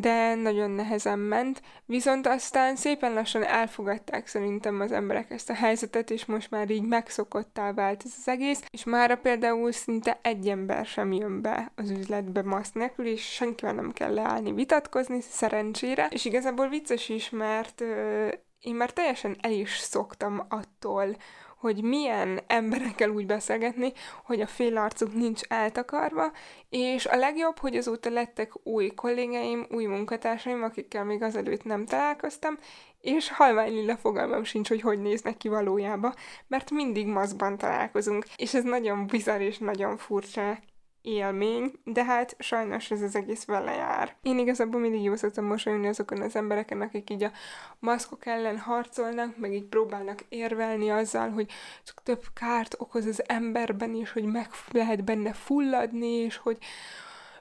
de 0.00 0.34
nagyon 0.34 0.70
nehezen 0.70 1.18
ment, 1.18 1.62
viszont 1.84 2.26
aztán 2.26 2.76
szépen 2.76 3.12
lassan 3.12 3.42
elfogadták 3.44 4.26
szerintem 4.26 4.80
az 4.80 4.92
emberek 4.92 5.30
ezt 5.30 5.50
a 5.50 5.54
helyzetet, 5.54 6.10
és 6.10 6.24
most 6.24 6.50
már 6.50 6.70
így 6.70 6.82
megszokottá 6.82 7.72
vált 7.72 8.02
ez 8.04 8.12
az 8.18 8.28
egész, 8.28 8.62
és 8.70 8.84
mára 8.84 9.16
például 9.16 9.72
szinte 9.72 10.18
egy 10.22 10.48
ember 10.48 10.86
sem 10.86 11.12
jön 11.12 11.40
be 11.40 11.72
az 11.74 11.90
üzletbe 11.90 12.42
maszk 12.42 12.74
nélkül, 12.74 13.06
és 13.06 13.32
senkivel 13.32 13.74
nem 13.74 13.92
kell 13.92 14.14
leállni 14.14 14.52
vitatkozni, 14.52 15.20
szerencsére, 15.20 16.08
és 16.10 16.24
igazából 16.24 16.68
vicces 16.68 17.08
is, 17.08 17.30
mert 17.30 17.80
ö, 17.80 18.28
én 18.60 18.74
már 18.74 18.90
teljesen 18.90 19.36
el 19.40 19.52
is 19.52 19.76
szoktam 19.78 20.46
attól, 20.48 21.16
hogy 21.66 21.82
milyen 21.82 22.40
emberekkel 22.46 23.10
úgy 23.10 23.26
beszélgetni, 23.26 23.92
hogy 24.24 24.40
a 24.40 24.46
fél 24.46 24.76
arcuk 24.76 25.14
nincs 25.14 25.40
eltakarva, 25.48 26.32
és 26.68 27.06
a 27.06 27.16
legjobb, 27.16 27.58
hogy 27.58 27.76
azóta 27.76 28.10
lettek 28.10 28.66
új 28.66 28.88
kollégáim, 28.88 29.66
új 29.70 29.84
munkatársaim, 29.84 30.62
akikkel 30.62 31.04
még 31.04 31.22
azelőtt 31.22 31.64
nem 31.64 31.86
találkoztam, 31.86 32.58
és 33.00 33.30
halvány 33.30 33.72
lila 33.72 33.96
fogalmam 33.96 34.44
sincs, 34.44 34.68
hogy 34.68 34.80
hogy 34.80 35.00
néznek 35.00 35.36
ki 35.36 35.48
valójában, 35.48 36.14
mert 36.46 36.70
mindig 36.70 37.06
maszkban 37.06 37.58
találkozunk, 37.58 38.26
és 38.36 38.54
ez 38.54 38.64
nagyon 38.64 39.06
bizarr 39.06 39.40
és 39.40 39.58
nagyon 39.58 39.96
furcsa 39.96 40.58
élmény, 41.06 41.72
de 41.84 42.04
hát 42.04 42.36
sajnos 42.38 42.90
ez 42.90 43.02
az 43.02 43.16
egész 43.16 43.44
vele 43.44 43.74
jár. 43.74 44.16
Én 44.22 44.38
igazából 44.38 44.80
mindig 44.80 45.02
jó 45.02 45.16
szoktam 45.16 45.44
mosolyulni 45.44 45.86
azokon 45.88 46.20
az 46.20 46.36
embereken, 46.36 46.80
akik 46.80 47.10
így 47.10 47.22
a 47.22 47.30
maszkok 47.78 48.26
ellen 48.26 48.58
harcolnak, 48.58 49.36
meg 49.36 49.52
így 49.52 49.64
próbálnak 49.64 50.24
érvelni 50.28 50.90
azzal, 50.90 51.30
hogy 51.30 51.50
csak 51.84 52.02
több 52.02 52.22
kárt 52.34 52.74
okoz 52.78 53.06
az 53.06 53.22
emberben, 53.28 53.94
és 53.94 54.12
hogy 54.12 54.24
meg 54.24 54.48
lehet 54.70 55.04
benne 55.04 55.32
fulladni, 55.32 56.08
és 56.08 56.36
hogy 56.36 56.58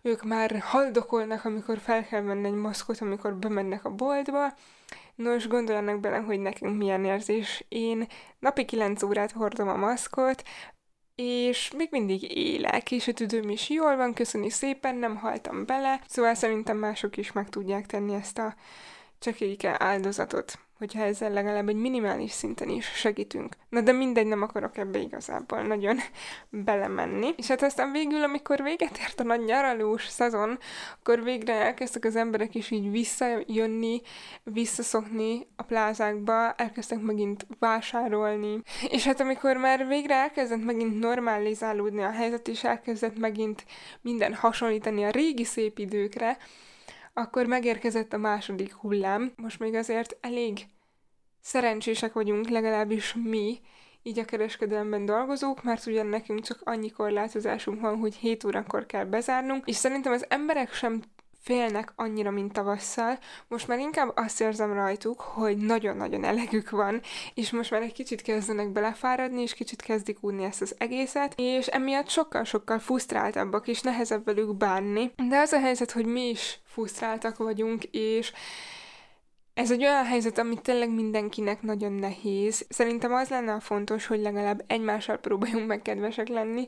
ők 0.02 0.24
már 0.24 0.60
haldokolnak, 0.60 1.46
amikor 1.46 1.78
fel 1.78 2.06
kell 2.06 2.22
venni 2.22 2.48
egy 2.48 2.54
maszkot, 2.54 3.02
amikor 3.02 3.36
bemennek 3.36 3.86
a 3.86 3.90
boltba. 3.90 4.54
Nos, 5.16 5.48
gondoljanak 5.48 6.00
bele, 6.00 6.18
hogy 6.18 6.40
nekünk 6.40 6.78
milyen 6.78 7.06
érzés. 7.06 7.66
Én 7.70 8.08
napi 8.40 8.66
9 8.66 9.04
órát 9.04 9.32
hordom 9.32 9.68
a 9.68 9.76
maszkot, 9.76 10.44
és 11.16 11.72
még 11.78 11.88
mindig 11.92 12.38
élek, 12.38 12.92
és 12.92 13.08
a 13.08 13.14
tüdőm 13.14 13.50
is 13.50 13.70
jól 13.70 13.96
van, 13.96 14.14
köszöni 14.14 14.50
szépen, 14.50 14.96
nem 14.96 15.16
haltam 15.16 15.66
bele, 15.66 16.02
szóval 16.08 16.34
szerintem 16.34 16.78
mások 16.78 17.18
is 17.18 17.32
meg 17.32 17.50
tudják 17.50 17.86
tenni 17.86 18.14
ezt 18.14 18.38
a 18.38 18.56
csekélyke 19.20 19.76
áldozatot 19.80 20.60
hogyha 20.78 21.04
ezzel 21.04 21.32
legalább 21.32 21.70
egy 21.70 21.76
minimális 21.76 22.32
szinten 22.32 22.70
is 22.70 22.86
segítünk. 22.86 23.56
Na 23.70 23.82
de 23.82 23.92
mindegy, 23.92 24.28
nem 24.28 24.42
akarok 24.42 24.78
ebbe 24.78 25.00
igazából 25.00 25.62
nagyon 25.62 25.98
belemenni. 26.50 27.34
És 27.38 27.48
hát 27.48 27.62
aztán 27.62 27.92
végül, 27.92 28.24
amikor 28.24 28.64
véget 28.64 28.98
ért 28.98 29.20
a 29.20 29.24
nagy 29.24 29.44
nyaralós 29.44 30.08
szezon, 30.08 30.60
akkor 31.00 31.24
végre 31.24 31.54
elkezdtek 31.54 32.06
az 32.06 32.16
emberek 32.16 32.56
is 32.56 32.72
így 32.72 32.92
visszajönni, 32.92 34.02
visszaszokni 34.44 35.48
a 35.56 35.64
plázákba, 35.64 36.54
elkezdtek 36.54 37.02
megint 37.02 37.48
vásárolni. 37.60 38.62
És 38.90 39.06
hát 39.06 39.20
amikor 39.20 39.58
már 39.58 39.88
végre 39.88 40.16
elkezdett 40.16 40.64
megint 40.64 41.00
normalizálódni 41.00 42.04
a 42.04 42.12
helyzet, 42.12 42.48
és 42.48 42.64
elkezdett 42.64 43.18
megint 43.18 43.66
minden 44.02 44.34
hasonlítani 44.34 45.04
a 45.04 45.10
régi 45.10 45.44
szép 45.44 45.80
időkre, 45.80 46.38
akkor 47.18 47.46
megérkezett 47.46 48.14
a 48.14 48.18
második 48.18 48.74
hullám. 48.74 49.34
Most 49.36 49.60
még 49.60 49.74
azért 49.74 50.18
elég 50.22 50.68
szerencsések 51.42 52.14
vagyunk, 52.14 52.48
legalábbis 52.50 53.16
mi, 53.24 53.60
így 54.04 54.20
a 54.20 54.26
kereskedelemben 54.26 55.06
dolgozók, 55.06 55.64
mert 55.64 55.86
ugyan 55.86 56.08
nekünk 56.08 56.42
csak 56.42 56.62
annyi 56.64 56.90
korlátozásunk 56.90 57.82
van, 57.82 57.98
hogy 57.98 58.16
7 58.16 58.44
órakor 58.44 58.86
kell 58.86 59.06
bezárnunk, 59.06 59.68
és 59.68 59.76
szerintem 59.76 60.12
az 60.12 60.26
emberek 60.30 60.74
sem 60.74 61.02
félnek 61.46 61.94
annyira, 61.96 62.32
mint 62.32 62.54
tavasszal. 62.54 63.20
Most 63.48 63.68
már 63.68 63.80
inkább 63.80 64.12
azt 64.16 64.42
érzem 64.42 64.74
rajtuk, 64.74 65.20
hogy 65.20 65.58
nagyon-nagyon 65.58 66.24
elegük 66.24 66.70
van, 66.70 67.02
és 67.34 67.52
most 67.52 67.72
már 67.72 67.82
egy 67.82 67.94
kicsit 67.94 68.22
kezdenek 68.22 68.70
belefáradni, 68.70 69.42
és 69.42 69.54
kicsit 69.54 69.82
kezdik 69.82 70.24
úrni 70.24 70.44
ezt 70.44 70.62
az 70.62 70.76
egészet, 70.78 71.34
és 71.38 71.68
emiatt 71.68 72.10
sokkal-sokkal 72.10 72.80
frusztráltabbak, 72.80 73.68
és 73.68 73.82
nehezebb 73.82 74.26
velük 74.26 74.56
bánni. 74.56 75.12
De 75.28 75.38
az 75.38 75.52
a 75.52 75.60
helyzet, 75.60 75.92
hogy 75.92 76.06
mi 76.06 76.30
is 76.30 76.60
frusztráltak 76.64 77.38
vagyunk, 77.38 77.84
és 77.84 78.32
ez 79.54 79.72
egy 79.72 79.84
olyan 79.84 80.06
helyzet, 80.06 80.38
ami 80.38 80.62
tényleg 80.62 80.90
mindenkinek 80.90 81.62
nagyon 81.62 81.92
nehéz. 81.92 82.66
Szerintem 82.70 83.14
az 83.14 83.30
lenne 83.30 83.54
a 83.54 83.60
fontos, 83.60 84.06
hogy 84.06 84.20
legalább 84.20 84.64
egymással 84.68 85.18
próbáljunk 85.18 85.68
meg 85.68 85.82
kedvesek 85.82 86.28
lenni, 86.28 86.68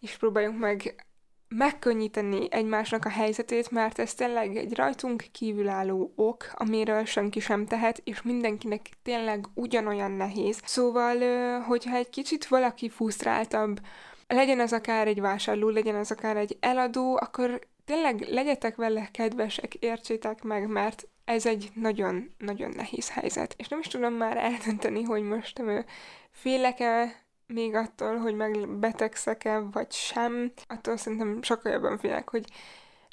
és 0.00 0.16
próbáljunk 0.16 0.58
meg 0.58 1.06
megkönnyíteni 1.48 2.46
egymásnak 2.50 3.04
a 3.04 3.08
helyzetét, 3.08 3.70
mert 3.70 3.98
ez 3.98 4.14
tényleg 4.14 4.56
egy 4.56 4.74
rajtunk 4.74 5.24
kívülálló 5.32 6.12
ok, 6.16 6.50
amiről 6.54 7.04
senki 7.04 7.40
sem 7.40 7.66
tehet, 7.66 8.00
és 8.04 8.22
mindenkinek 8.22 8.88
tényleg 9.02 9.44
ugyanolyan 9.54 10.10
nehéz. 10.10 10.60
Szóval, 10.64 11.18
hogyha 11.60 11.96
egy 11.96 12.10
kicsit 12.10 12.46
valaki 12.46 12.88
frusztráltabb, 12.88 13.80
legyen 14.26 14.60
az 14.60 14.72
akár 14.72 15.06
egy 15.06 15.20
vásárló, 15.20 15.68
legyen 15.68 15.94
az 15.94 16.10
akár 16.10 16.36
egy 16.36 16.56
eladó, 16.60 17.16
akkor 17.16 17.60
tényleg 17.84 18.20
legyetek 18.20 18.76
vele 18.76 19.08
kedvesek, 19.12 19.74
értsétek 19.74 20.42
meg, 20.42 20.66
mert 20.66 21.08
ez 21.24 21.46
egy 21.46 21.68
nagyon-nagyon 21.74 22.70
nehéz 22.76 23.10
helyzet. 23.10 23.54
És 23.58 23.68
nem 23.68 23.78
is 23.78 23.86
tudom 23.86 24.14
már 24.14 24.36
eldönteni, 24.36 25.02
hogy 25.02 25.22
most 25.22 25.62
félek-e 26.30 27.26
még 27.48 27.74
attól, 27.74 28.16
hogy 28.16 28.34
megbetegszek-e, 28.34 29.58
vagy 29.58 29.92
sem. 29.92 30.52
Attól 30.66 30.96
szerintem 30.96 31.42
sokkal 31.42 31.72
jobban 31.72 31.98
félek, 31.98 32.30
hogy 32.30 32.44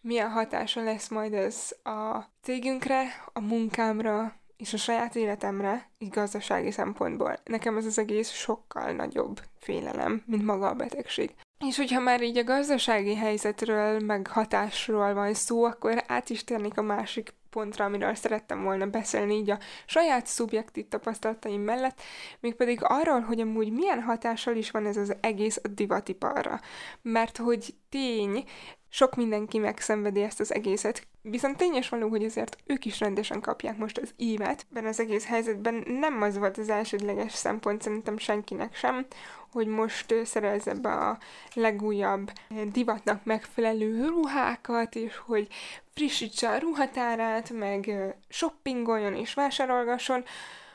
milyen 0.04 0.30
hatása 0.30 0.84
lesz 0.84 1.10
majd 1.10 1.34
ez 1.34 1.76
a 1.84 2.20
cégünkre, 2.42 3.04
a 3.34 3.40
munkámra, 3.40 4.36
és 4.58 4.74
a 4.74 4.78
saját 4.78 5.16
életemre, 5.16 5.90
így 5.98 6.10
gazdasági 6.10 6.72
szempontból. 6.72 7.40
Nekem 7.44 7.78
ez 7.78 7.86
az 7.86 7.98
egész 7.98 8.30
sokkal 8.30 8.92
nagyobb 8.92 9.42
félelem, 9.60 10.24
mint 10.26 10.46
maga 10.46 10.68
a 10.68 10.74
betegség. 10.74 11.36
És 11.68 11.78
hogyha 11.78 12.00
már 12.00 12.22
így 12.22 12.38
a 12.38 12.44
gazdasági 12.44 13.16
helyzetről, 13.16 14.00
meg 14.00 14.28
hatásról 14.28 15.14
van 15.14 15.34
szó, 15.34 15.64
akkor 15.64 16.04
át 16.08 16.30
is 16.30 16.44
térnék 16.44 16.78
a 16.78 16.82
másik 16.82 17.34
pontra, 17.56 17.86
amiről 17.86 18.16
szerettem 18.16 18.64
volna 18.64 18.86
beszélni 18.86 19.36
így 19.36 19.50
a 19.50 19.60
saját 19.86 20.28
szubjektív 20.28 20.88
tapasztalataim 20.88 21.62
mellett, 21.62 22.02
mégpedig 22.40 22.80
arról, 22.82 23.20
hogy 23.20 23.40
amúgy 23.40 23.72
milyen 23.72 24.02
hatással 24.02 24.56
is 24.56 24.72
van 24.72 24.86
ez 24.86 24.98
az 24.98 25.16
egész 25.22 25.60
a 25.64 25.68
divatiparra. 25.68 26.60
Mert 27.02 27.38
hogy 27.38 27.74
tény, 27.90 28.44
sok 28.96 29.16
mindenki 29.16 29.58
megszenvedi 29.58 30.22
ezt 30.22 30.40
az 30.40 30.54
egészet. 30.54 31.08
Viszont 31.22 31.58
tényes 31.58 31.90
való, 31.90 32.10
hogy 32.10 32.24
azért 32.24 32.58
ők 32.66 32.86
is 32.86 33.00
rendesen 33.00 33.42
kapják 33.42 33.78
most 33.78 33.98
az 33.98 34.14
ívet. 34.18 34.66
Ebben 34.70 34.86
az 34.86 35.00
egész 35.00 35.26
helyzetben 35.26 35.84
nem 35.88 36.22
az 36.22 36.38
volt 36.38 36.58
az 36.58 36.70
elsődleges 36.70 37.32
szempont 37.34 37.82
szerintem 37.82 38.18
senkinek 38.18 38.76
sem, 38.76 39.06
hogy 39.52 39.68
most 39.68 40.16
szerezze 40.26 40.74
be 40.74 40.92
a 40.92 41.18
legújabb 41.54 42.32
divatnak 42.72 43.24
megfelelő 43.24 44.06
ruhákat, 44.08 44.96
és 44.96 45.18
hogy 45.18 45.48
frissítse 45.94 46.50
a 46.50 46.58
ruhatárát, 46.58 47.50
meg 47.50 47.92
shoppingoljon 48.30 49.16
és 49.16 49.34
vásárolgasson. 49.34 50.24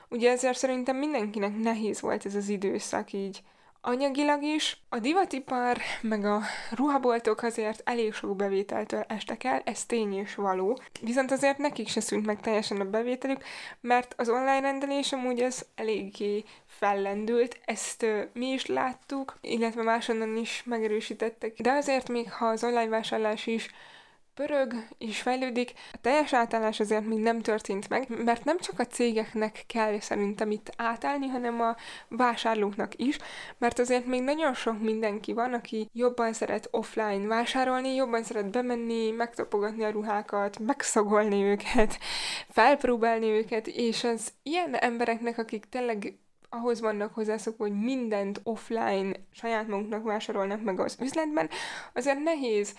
Ugye 0.08 0.30
ezért 0.30 0.58
szerintem 0.58 0.96
mindenkinek 0.96 1.58
nehéz 1.58 2.00
volt 2.00 2.26
ez 2.26 2.34
az 2.34 2.48
időszak 2.48 3.12
így 3.12 3.42
Anyagilag 3.82 4.42
is 4.42 4.80
a 4.88 4.98
divatipar 4.98 5.78
meg 6.00 6.24
a 6.24 6.40
ruhaboltok 6.70 7.42
azért 7.42 7.80
elég 7.84 8.14
sok 8.14 8.36
bevételtől 8.36 9.04
estek 9.08 9.44
el, 9.44 9.62
ez 9.64 9.86
tény 9.86 10.14
és 10.14 10.34
való. 10.34 10.78
Viszont 11.00 11.30
azért 11.30 11.58
nekik 11.58 11.88
se 11.88 12.00
szűnt 12.00 12.26
meg 12.26 12.40
teljesen 12.40 12.80
a 12.80 12.84
bevételük, 12.84 13.44
mert 13.80 14.14
az 14.16 14.28
online 14.28 14.60
rendelés 14.60 15.12
amúgy 15.12 15.40
ez 15.40 15.66
eléggé 15.74 16.44
fellendült, 16.66 17.60
ezt 17.64 18.02
uh, 18.02 18.22
mi 18.32 18.46
is 18.46 18.66
láttuk, 18.66 19.38
illetve 19.40 19.82
másonnan 19.82 20.36
is 20.36 20.62
megerősítettek, 20.64 21.60
de 21.60 21.70
azért 21.70 22.08
még 22.08 22.32
ha 22.32 22.46
az 22.46 22.64
online 22.64 22.88
vásárlás 22.88 23.46
is 23.46 23.70
pörög 24.40 24.86
és 24.98 25.20
fejlődik. 25.20 25.72
A 25.92 25.98
teljes 26.00 26.32
átállás 26.32 26.80
azért 26.80 27.06
még 27.06 27.18
nem 27.18 27.40
történt 27.40 27.88
meg, 27.88 28.24
mert 28.24 28.44
nem 28.44 28.58
csak 28.58 28.78
a 28.78 28.86
cégeknek 28.86 29.64
kell 29.66 30.00
szerintem 30.00 30.50
itt 30.50 30.72
átállni, 30.76 31.26
hanem 31.26 31.60
a 31.60 31.76
vásárlóknak 32.08 32.92
is, 32.96 33.18
mert 33.58 33.78
azért 33.78 34.06
még 34.06 34.22
nagyon 34.22 34.54
sok 34.54 34.82
mindenki 34.82 35.32
van, 35.32 35.52
aki 35.52 35.88
jobban 35.92 36.32
szeret 36.32 36.68
offline 36.70 37.26
vásárolni, 37.26 37.94
jobban 37.94 38.22
szeret 38.22 38.50
bemenni, 38.50 39.10
megtapogatni 39.10 39.84
a 39.84 39.90
ruhákat, 39.90 40.58
megszagolni 40.58 41.42
őket, 41.42 41.98
felpróbálni 42.48 43.26
őket, 43.26 43.66
és 43.66 44.04
az 44.04 44.32
ilyen 44.42 44.74
embereknek, 44.74 45.38
akik 45.38 45.64
tényleg 45.64 46.18
ahhoz 46.48 46.80
vannak 46.80 47.14
hozzászokva, 47.14 47.64
hogy 47.64 47.80
mindent 47.80 48.40
offline 48.42 49.12
saját 49.32 49.66
magunknak 49.66 50.02
vásárolnak 50.02 50.62
meg 50.62 50.80
az 50.80 50.96
üzletben, 51.00 51.50
azért 51.92 52.22
nehéz 52.22 52.74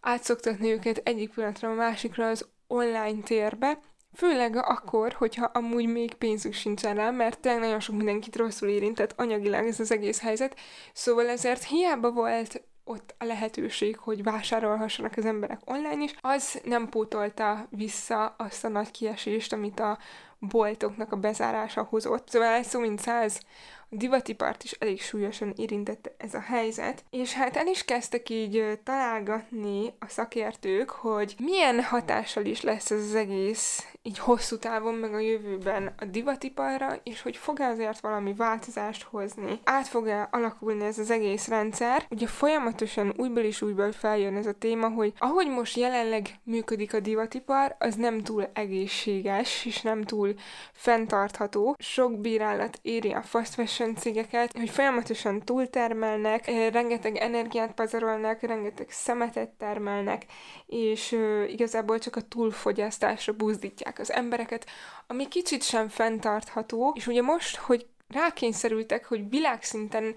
átszoktatni 0.00 0.70
őket 0.70 1.00
egyik 1.04 1.34
pillanatra 1.34 1.70
a 1.70 1.74
másikra 1.74 2.28
az 2.28 2.48
online 2.66 3.22
térbe, 3.22 3.78
Főleg 4.14 4.56
akkor, 4.56 5.12
hogyha 5.12 5.44
amúgy 5.44 5.86
még 5.86 6.14
pénzük 6.14 6.52
sincsen 6.52 6.94
rá, 6.94 7.10
mert 7.10 7.40
tényleg 7.40 7.60
nagyon 7.60 7.80
sok 7.80 7.96
mindenkit 7.96 8.36
rosszul 8.36 8.68
érintett 8.68 9.12
anyagilag 9.16 9.66
ez 9.66 9.80
az 9.80 9.92
egész 9.92 10.20
helyzet, 10.20 10.56
szóval 10.92 11.28
ezért 11.28 11.64
hiába 11.64 12.10
volt 12.10 12.62
ott 12.84 13.14
a 13.18 13.24
lehetőség, 13.24 13.96
hogy 13.96 14.22
vásárolhassanak 14.22 15.16
az 15.16 15.24
emberek 15.24 15.60
online 15.64 16.02
is, 16.02 16.14
az 16.20 16.60
nem 16.64 16.88
pótolta 16.88 17.66
vissza 17.70 18.26
azt 18.26 18.64
a 18.64 18.68
nagy 18.68 18.90
kiesést, 18.90 19.52
amit 19.52 19.80
a 19.80 19.98
boltoknak 20.38 21.12
a 21.12 21.16
bezárása 21.16 21.82
hozott. 21.82 22.28
Szóval 22.28 22.54
egy 22.54 22.64
szó 22.64 22.80
mint 22.80 23.00
száz 23.00 23.40
divatipart 23.90 24.64
is 24.64 24.72
elég 24.72 25.00
súlyosan 25.02 25.52
érintette 25.56 26.14
ez 26.16 26.34
a 26.34 26.40
helyzet, 26.40 27.04
és 27.10 27.32
hát 27.32 27.56
el 27.56 27.66
is 27.66 27.84
kezdtek 27.84 28.28
így 28.28 28.78
találgatni 28.84 29.94
a 29.98 30.08
szakértők, 30.08 30.90
hogy 30.90 31.34
milyen 31.38 31.82
hatással 31.82 32.44
is 32.44 32.60
lesz 32.60 32.90
ez 32.90 33.02
az 33.02 33.14
egész 33.14 33.86
így 34.02 34.18
hosszú 34.18 34.56
távon, 34.58 34.94
meg 34.94 35.14
a 35.14 35.18
jövőben 35.18 35.94
a 35.98 36.04
divatiparra, 36.04 37.00
és 37.02 37.22
hogy 37.22 37.36
fog-e 37.36 37.66
azért 37.66 38.00
valami 38.00 38.34
változást 38.34 39.02
hozni. 39.02 39.60
Át 39.64 39.88
fog-e 39.88 40.28
alakulni 40.30 40.84
ez 40.84 40.98
az 40.98 41.10
egész 41.10 41.48
rendszer. 41.48 42.06
Ugye 42.10 42.26
folyamatosan 42.26 43.14
újból 43.16 43.42
és 43.42 43.62
újból 43.62 43.92
feljön 43.92 44.36
ez 44.36 44.46
a 44.46 44.52
téma, 44.52 44.88
hogy 44.88 45.12
ahogy 45.18 45.48
most 45.48 45.76
jelenleg 45.76 46.28
működik 46.44 46.94
a 46.94 47.00
divatipar, 47.00 47.76
az 47.78 47.94
nem 47.94 48.22
túl 48.22 48.50
egészséges, 48.52 49.64
és 49.64 49.82
nem 49.82 50.02
túl 50.02 50.34
fenntartható. 50.72 51.76
Sok 51.78 52.20
bírálat 52.20 52.78
éri 52.82 53.12
a 53.12 53.22
fast 53.22 53.54
fashion 53.54 53.96
cégeket, 53.96 54.56
hogy 54.58 54.70
folyamatosan 54.70 55.40
túltermelnek, 55.40 56.48
eh, 56.48 56.70
rengeteg 56.70 57.16
energiát 57.16 57.72
pazarolnak, 57.72 58.40
rengeteg 58.40 58.90
szemetet 58.90 59.48
termelnek, 59.48 60.26
és 60.66 61.12
uh, 61.12 61.44
igazából 61.52 61.98
csak 61.98 62.16
a 62.16 62.20
túlfogyasztásra 62.20 63.32
buzdítják 63.32 63.89
az 63.98 64.12
embereket, 64.12 64.66
ami 65.06 65.28
kicsit 65.28 65.62
sem 65.62 65.88
fenntartható, 65.88 66.92
és 66.96 67.06
ugye 67.06 67.22
most, 67.22 67.56
hogy 67.56 67.86
rákényszerültek, 68.08 69.04
hogy 69.06 69.28
világszinten 69.28 70.14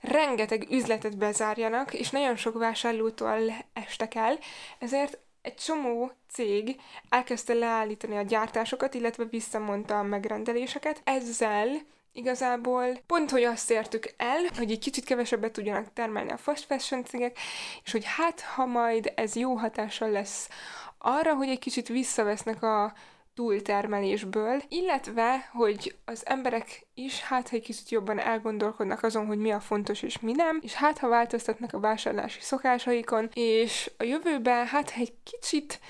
rengeteg 0.00 0.66
üzletet 0.70 1.18
bezárjanak, 1.18 1.94
és 1.94 2.10
nagyon 2.10 2.36
sok 2.36 2.58
vásárlótól 2.58 3.38
estek 3.72 4.14
el, 4.14 4.38
ezért 4.78 5.18
egy 5.42 5.54
csomó 5.54 6.12
cég 6.30 6.80
elkezdte 7.08 7.54
leállítani 7.54 8.16
a 8.16 8.22
gyártásokat, 8.22 8.94
illetve 8.94 9.24
visszamondta 9.24 9.98
a 9.98 10.02
megrendeléseket. 10.02 11.00
Ezzel 11.04 11.68
igazából. 12.12 12.86
Pont, 13.06 13.30
hogy 13.30 13.42
azt 13.42 13.70
értük 13.70 14.14
el, 14.16 14.40
hogy 14.56 14.70
egy 14.70 14.78
kicsit 14.78 15.04
kevesebbet 15.04 15.52
tudjanak 15.52 15.92
termelni 15.92 16.30
a 16.30 16.36
fast 16.36 16.64
fashion 16.64 17.04
cégek, 17.04 17.38
és 17.84 17.92
hogy 17.92 18.04
hát, 18.04 18.40
ha 18.40 18.66
majd 18.66 19.12
ez 19.16 19.36
jó 19.36 19.54
hatással 19.54 20.10
lesz 20.10 20.48
arra, 20.98 21.34
hogy 21.34 21.48
egy 21.48 21.58
kicsit 21.58 21.88
visszavesznek 21.88 22.62
a 22.62 22.92
túltermelésből, 23.34 24.62
illetve, 24.68 25.48
hogy 25.52 25.94
az 26.04 26.26
emberek 26.26 26.86
is 26.94 27.20
hát, 27.20 27.48
ha 27.48 27.56
egy 27.56 27.62
kicsit 27.62 27.90
jobban 27.90 28.18
elgondolkodnak 28.18 29.02
azon, 29.02 29.26
hogy 29.26 29.38
mi 29.38 29.50
a 29.50 29.60
fontos 29.60 30.02
és 30.02 30.20
mi 30.20 30.32
nem, 30.32 30.58
és 30.62 30.72
hát, 30.72 30.98
ha 30.98 31.08
változtatnak 31.08 31.72
a 31.72 31.80
vásárlási 31.80 32.40
szokásaikon, 32.40 33.30
és 33.34 33.90
a 33.98 34.04
jövőben 34.04 34.66
hát, 34.66 34.90
ha 34.90 35.00
egy 35.00 35.14
kicsit 35.24 35.80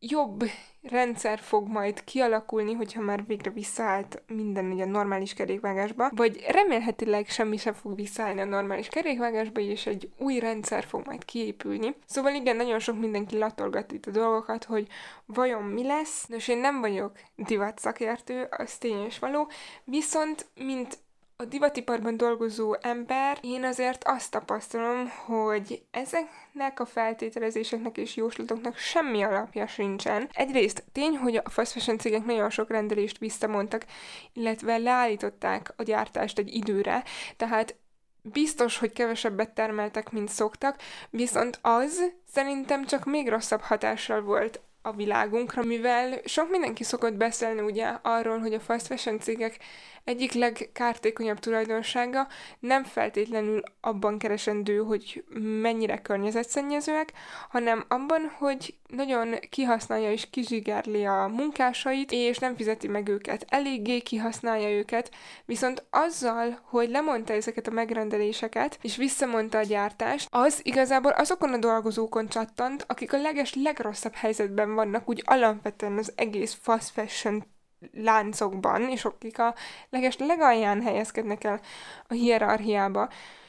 jobb 0.00 0.44
rendszer 0.82 1.38
fog 1.38 1.68
majd 1.68 2.04
kialakulni, 2.04 2.72
hogyha 2.72 3.00
már 3.00 3.26
végre 3.26 3.50
visszaállt 3.50 4.22
minden 4.26 4.70
ugye 4.70 4.84
a 4.84 4.86
normális 4.86 5.34
kerékvágásba, 5.34 6.10
vagy 6.14 6.44
remélhetőleg 6.48 7.28
semmi 7.28 7.56
sem 7.56 7.72
fog 7.72 7.94
visszaállni 7.94 8.40
a 8.40 8.44
normális 8.44 8.88
kerékvágásba, 8.88 9.60
és 9.60 9.86
egy 9.86 10.10
új 10.18 10.38
rendszer 10.38 10.84
fog 10.84 11.06
majd 11.06 11.24
kiépülni. 11.24 11.94
Szóval 12.06 12.34
igen, 12.34 12.56
nagyon 12.56 12.78
sok 12.78 12.98
mindenki 12.98 13.38
latolgat 13.38 13.92
itt 13.92 14.06
a 14.06 14.10
dolgokat, 14.10 14.64
hogy 14.64 14.86
vajon 15.26 15.62
mi 15.62 15.84
lesz. 15.84 16.26
Nos, 16.26 16.48
én 16.48 16.58
nem 16.58 16.80
vagyok 16.80 17.12
divat 17.36 17.78
szakértő, 17.78 18.48
az 18.50 18.78
tényes 18.78 19.18
való, 19.18 19.50
viszont 19.84 20.46
mint 20.54 20.98
a 21.38 21.44
divatiparban 21.44 22.16
dolgozó 22.16 22.74
ember, 22.80 23.38
én 23.40 23.64
azért 23.64 24.04
azt 24.04 24.30
tapasztalom, 24.30 25.08
hogy 25.08 25.82
ezeknek 25.90 26.80
a 26.80 26.86
feltételezéseknek 26.86 27.96
és 27.96 28.16
jóslatoknak 28.16 28.76
semmi 28.76 29.22
alapja 29.22 29.66
sincsen. 29.66 30.28
Egyrészt 30.32 30.84
tény, 30.92 31.16
hogy 31.16 31.36
a 31.36 31.50
fast 31.50 31.72
fashion 31.72 31.98
cégek 31.98 32.24
nagyon 32.24 32.50
sok 32.50 32.70
rendelést 32.70 33.18
visszamondtak, 33.18 33.86
illetve 34.32 34.76
leállították 34.76 35.72
a 35.76 35.82
gyártást 35.82 36.38
egy 36.38 36.54
időre, 36.54 37.04
tehát 37.36 37.76
biztos, 38.22 38.78
hogy 38.78 38.92
kevesebbet 38.92 39.54
termeltek, 39.54 40.10
mint 40.10 40.28
szoktak, 40.28 40.76
viszont 41.10 41.58
az 41.62 42.12
szerintem 42.32 42.84
csak 42.84 43.04
még 43.04 43.28
rosszabb 43.28 43.60
hatással 43.60 44.22
volt 44.22 44.60
a 44.86 44.92
világunkra, 44.92 45.62
mivel 45.62 46.20
sok 46.24 46.50
mindenki 46.50 46.84
szokott 46.84 47.14
beszélni 47.14 47.60
ugye 47.60 47.86
arról, 48.02 48.38
hogy 48.38 48.54
a 48.54 48.60
fast 48.60 48.86
fashion 48.86 49.20
cégek 49.20 49.58
egyik 50.04 50.32
legkártékonyabb 50.32 51.38
tulajdonsága 51.38 52.26
nem 52.58 52.84
feltétlenül 52.84 53.62
abban 53.80 54.18
keresendő, 54.18 54.78
hogy 54.78 55.24
mennyire 55.60 55.98
környezetszennyezőek, 56.00 57.12
hanem 57.48 57.84
abban, 57.88 58.34
hogy 58.38 58.74
nagyon 58.88 59.34
kihasználja 59.50 60.12
és 60.12 60.30
kizsigerli 60.30 61.06
a 61.06 61.30
munkásait, 61.32 62.12
és 62.12 62.38
nem 62.38 62.56
fizeti 62.56 62.88
meg 62.88 63.08
őket. 63.08 63.44
Eléggé 63.48 64.00
kihasználja 64.00 64.70
őket, 64.70 65.10
viszont 65.44 65.84
azzal, 65.90 66.60
hogy 66.62 66.88
lemondta 66.88 67.32
ezeket 67.32 67.66
a 67.66 67.70
megrendeléseket, 67.70 68.78
és 68.82 68.96
visszamondta 68.96 69.58
a 69.58 69.62
gyártást, 69.62 70.28
az 70.30 70.60
igazából 70.62 71.10
azokon 71.10 71.52
a 71.52 71.58
dolgozókon 71.58 72.28
csattant, 72.28 72.84
akik 72.88 73.12
a 73.12 73.20
leges 73.20 73.54
legrosszabb 73.54 74.14
helyzetben 74.14 74.74
vannak, 74.74 75.08
úgy 75.08 75.22
alapvetően 75.24 75.98
az 75.98 76.12
egész 76.16 76.58
fast 76.60 76.90
fashion 76.90 77.44
láncokban, 77.92 78.88
és 78.88 79.04
akik 79.04 79.38
a 79.38 79.54
leges 79.90 80.16
legalján 80.16 80.82
helyezkednek 80.82 81.44
el 81.44 81.60
a 82.08 82.14
hierarchiába. 82.14 83.08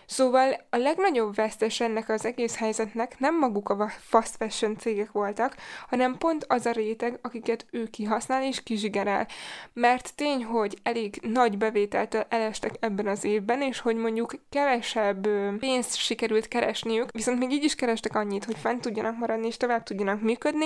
Szóval 0.10 0.66
a 0.70 0.78
legnagyobb 0.78 1.36
vesztes 1.36 1.80
ennek 1.80 2.10
az 2.10 2.26
egész 2.26 2.58
helyzetnek 2.58 3.20
nem 3.20 3.38
maguk 3.38 3.70
a 3.70 3.90
fast 4.00 4.36
fashion 4.36 4.78
cégek 4.78 5.12
voltak, 5.12 5.56
hanem 5.88 6.18
pont 6.18 6.46
az 6.48 6.66
a 6.66 6.72
réteg, 6.72 7.20
akiket 7.22 7.66
ő 7.72 7.88
kihasznál 7.88 8.44
és 8.44 8.64
kizsigerel. 8.64 9.28
Mert 9.74 10.16
tény, 10.16 10.44
hogy 10.44 10.78
elég 10.84 11.20
nagy 11.22 11.58
bevételt 11.58 12.26
elestek 12.30 12.74
ebben 12.80 13.08
az 13.08 13.24
évben, 13.24 13.62
és 13.62 13.80
hogy 13.80 13.96
mondjuk 13.96 14.34
kevesebb 14.50 15.28
pénzt 15.60 15.96
sikerült 15.96 16.48
keresniük, 16.48 17.12
viszont 17.12 17.40
még 17.40 17.52
így 17.52 17.64
is 17.64 17.76
kerestek 17.76 18.16
annyit, 18.16 18.46
hogy 18.46 18.58
fent 18.58 18.82
tudjanak 18.82 19.18
maradni 19.18 19.48
és 19.48 19.58
tovább 19.58 19.84
tudjanak 19.84 20.22
működni, 20.22 20.66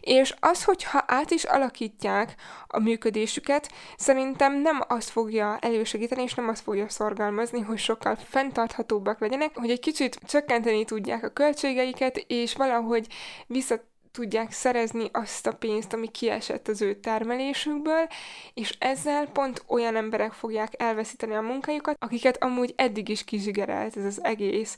és 0.00 0.34
az, 0.40 0.64
hogyha 0.64 1.04
át 1.06 1.30
is 1.30 1.44
alakítják 1.44 2.34
a 2.66 2.78
működésüket, 2.78 3.70
szerintem 3.96 4.60
nem 4.60 4.80
azt 4.88 5.10
fogja 5.10 5.58
elősegíteni, 5.60 6.22
és 6.22 6.34
nem 6.34 6.48
azt 6.48 6.62
fogja 6.62 6.88
szorgalmazni, 6.88 7.60
hogy 7.60 7.78
sokkal 7.78 8.16
fent 8.16 8.58
fenntarthatóbbak 8.66 9.20
legyenek, 9.20 9.58
hogy 9.58 9.70
egy 9.70 9.80
kicsit 9.80 10.18
csökkenteni 10.26 10.84
tudják 10.84 11.24
a 11.24 11.28
költségeiket, 11.28 12.16
és 12.26 12.54
valahogy 12.54 13.06
vissza 13.46 13.80
tudják 14.12 14.52
szerezni 14.52 15.08
azt 15.12 15.46
a 15.46 15.52
pénzt, 15.52 15.92
ami 15.92 16.08
kiesett 16.08 16.68
az 16.68 16.82
ő 16.82 16.94
termelésükből, 16.94 18.06
és 18.54 18.76
ezzel 18.78 19.26
pont 19.26 19.64
olyan 19.66 19.96
emberek 19.96 20.32
fogják 20.32 20.72
elveszíteni 20.76 21.34
a 21.34 21.40
munkájukat, 21.40 21.96
akiket 21.98 22.42
amúgy 22.42 22.72
eddig 22.76 23.08
is 23.08 23.24
kizsigerelt 23.24 23.96
ez 23.96 24.04
az 24.04 24.24
egész 24.24 24.76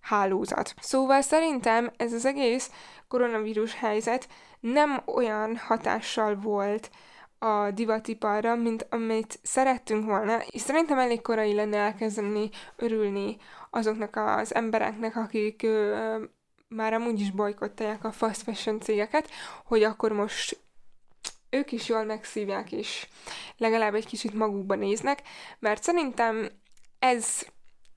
hálózat. 0.00 0.74
Szóval 0.80 1.20
szerintem 1.20 1.90
ez 1.96 2.12
az 2.12 2.24
egész 2.24 2.70
koronavírus 3.08 3.74
helyzet 3.74 4.28
nem 4.60 5.02
olyan 5.06 5.56
hatással 5.56 6.34
volt 6.34 6.90
a 7.38 7.70
divatiparra, 7.70 8.54
mint 8.54 8.86
amit 8.90 9.38
szerettünk 9.42 10.04
volna, 10.04 10.42
és 10.50 10.60
szerintem 10.60 10.98
elég 10.98 11.20
korai 11.20 11.54
lenne 11.54 11.76
elkezdeni 11.76 12.50
örülni 12.76 13.36
azoknak 13.70 14.16
az 14.16 14.54
embereknek, 14.54 15.16
akik 15.16 15.62
ö, 15.62 16.16
már 16.68 16.92
amúgy 16.92 17.20
is 17.20 17.30
bolykottálják 17.30 18.04
a 18.04 18.12
fast 18.12 18.42
fashion 18.42 18.80
cégeket, 18.80 19.30
hogy 19.64 19.82
akkor 19.82 20.12
most 20.12 20.60
ők 21.50 21.72
is 21.72 21.88
jól 21.88 22.04
megszívják, 22.04 22.72
és 22.72 23.08
legalább 23.56 23.94
egy 23.94 24.06
kicsit 24.06 24.34
magukba 24.34 24.74
néznek, 24.74 25.22
mert 25.58 25.82
szerintem 25.82 26.48
ez 26.98 27.46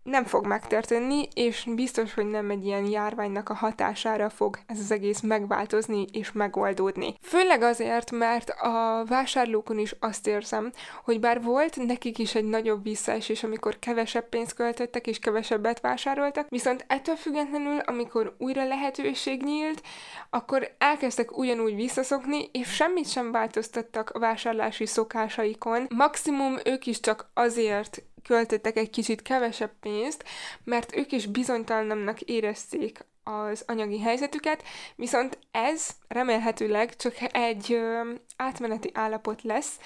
nem 0.03 0.23
fog 0.23 0.45
megtörténni, 0.45 1.27
és 1.33 1.67
biztos, 1.75 2.13
hogy 2.13 2.25
nem 2.25 2.49
egy 2.49 2.65
ilyen 2.65 2.85
járványnak 2.85 3.49
a 3.49 3.53
hatására 3.53 4.29
fog 4.29 4.59
ez 4.65 4.79
az 4.79 4.91
egész 4.91 5.19
megváltozni 5.21 6.05
és 6.11 6.31
megoldódni. 6.31 7.15
Főleg 7.21 7.61
azért, 7.61 8.11
mert 8.11 8.49
a 8.49 9.03
vásárlókon 9.07 9.79
is 9.79 9.95
azt 9.99 10.27
érzem, 10.27 10.71
hogy 11.03 11.19
bár 11.19 11.41
volt 11.41 11.85
nekik 11.85 12.17
is 12.17 12.35
egy 12.35 12.43
nagyobb 12.43 12.83
visszaesés, 12.83 13.43
amikor 13.43 13.79
kevesebb 13.79 14.29
pénzt 14.29 14.53
költöttek 14.53 15.07
és 15.07 15.19
kevesebbet 15.19 15.79
vásároltak, 15.79 16.49
viszont 16.49 16.85
ettől 16.87 17.15
függetlenül, 17.15 17.79
amikor 17.79 18.35
újra 18.37 18.67
lehetőség 18.67 19.43
nyílt, 19.43 19.81
akkor 20.29 20.75
elkezdtek 20.77 21.37
ugyanúgy 21.37 21.75
visszaszokni, 21.75 22.49
és 22.51 22.75
semmit 22.75 23.09
sem 23.09 23.31
változtattak 23.31 24.09
a 24.09 24.19
vásárlási 24.19 24.85
szokásaikon. 24.85 25.87
Maximum 25.95 26.55
ők 26.65 26.85
is 26.85 26.99
csak 26.99 27.29
azért 27.33 28.03
költöttek 28.23 28.77
egy 28.77 28.89
kicsit 28.89 29.21
kevesebb 29.21 29.71
pénzt, 29.79 30.23
mert 30.63 30.95
ők 30.95 31.11
is 31.11 31.25
bizonytalanabbnak 31.25 32.21
érezték 32.21 33.07
az 33.29 33.63
anyagi 33.67 33.99
helyzetüket, 33.99 34.63
viszont 34.95 35.39
ez 35.51 35.89
remélhetőleg 36.07 36.95
csak 36.95 37.15
egy 37.31 37.73
ö, 37.73 38.11
átmeneti 38.37 38.89
állapot 38.93 39.41
lesz, 39.43 39.79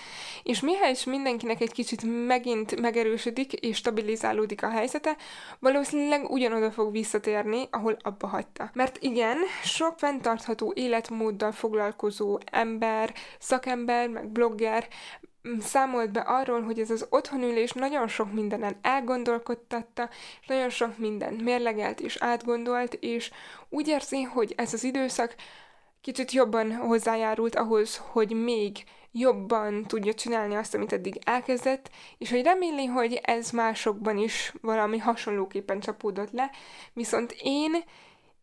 és 0.43 0.59
mihez 0.59 1.03
mindenkinek 1.03 1.61
egy 1.61 1.71
kicsit 1.71 2.27
megint 2.27 2.79
megerősödik 2.79 3.53
és 3.53 3.77
stabilizálódik 3.77 4.63
a 4.63 4.69
helyzete, 4.69 5.17
valószínűleg 5.59 6.29
ugyanoda 6.29 6.71
fog 6.71 6.91
visszatérni, 6.91 7.67
ahol 7.71 7.97
abba 8.01 8.27
hagyta. 8.27 8.69
Mert 8.73 8.97
igen, 9.01 9.37
sok 9.63 9.99
fenntartható 9.99 10.73
életmóddal 10.75 11.51
foglalkozó 11.51 12.39
ember, 12.51 13.13
szakember, 13.39 14.09
meg 14.09 14.27
blogger 14.27 14.87
számolt 15.59 16.11
be 16.11 16.19
arról, 16.19 16.61
hogy 16.61 16.79
ez 16.79 16.89
az 16.89 17.07
otthonülés 17.09 17.71
nagyon 17.71 18.07
sok 18.07 18.33
mindenen 18.33 18.75
elgondolkodtatta, 18.81 20.09
nagyon 20.47 20.69
sok 20.69 20.97
mindent 20.97 21.41
mérlegelt 21.41 21.99
és 21.99 22.17
átgondolt, 22.19 22.93
és 22.93 23.31
úgy 23.69 23.87
érzi, 23.87 24.21
hogy 24.21 24.53
ez 24.57 24.73
az 24.73 24.83
időszak 24.83 25.35
kicsit 26.01 26.31
jobban 26.31 26.75
hozzájárult 26.75 27.55
ahhoz, 27.55 28.01
hogy 28.11 28.31
még 28.31 28.83
jobban 29.11 29.85
tudja 29.85 30.13
csinálni 30.13 30.55
azt, 30.55 30.73
amit 30.73 30.93
eddig 30.93 31.19
elkezdett, 31.23 31.89
és 32.17 32.29
hogy 32.29 32.43
reméli, 32.43 32.85
hogy 32.85 33.19
ez 33.23 33.49
másokban 33.49 34.17
is 34.17 34.53
valami 34.61 34.97
hasonlóképpen 34.97 35.79
csapódott 35.79 36.31
le, 36.31 36.51
viszont 36.93 37.35
én 37.41 37.83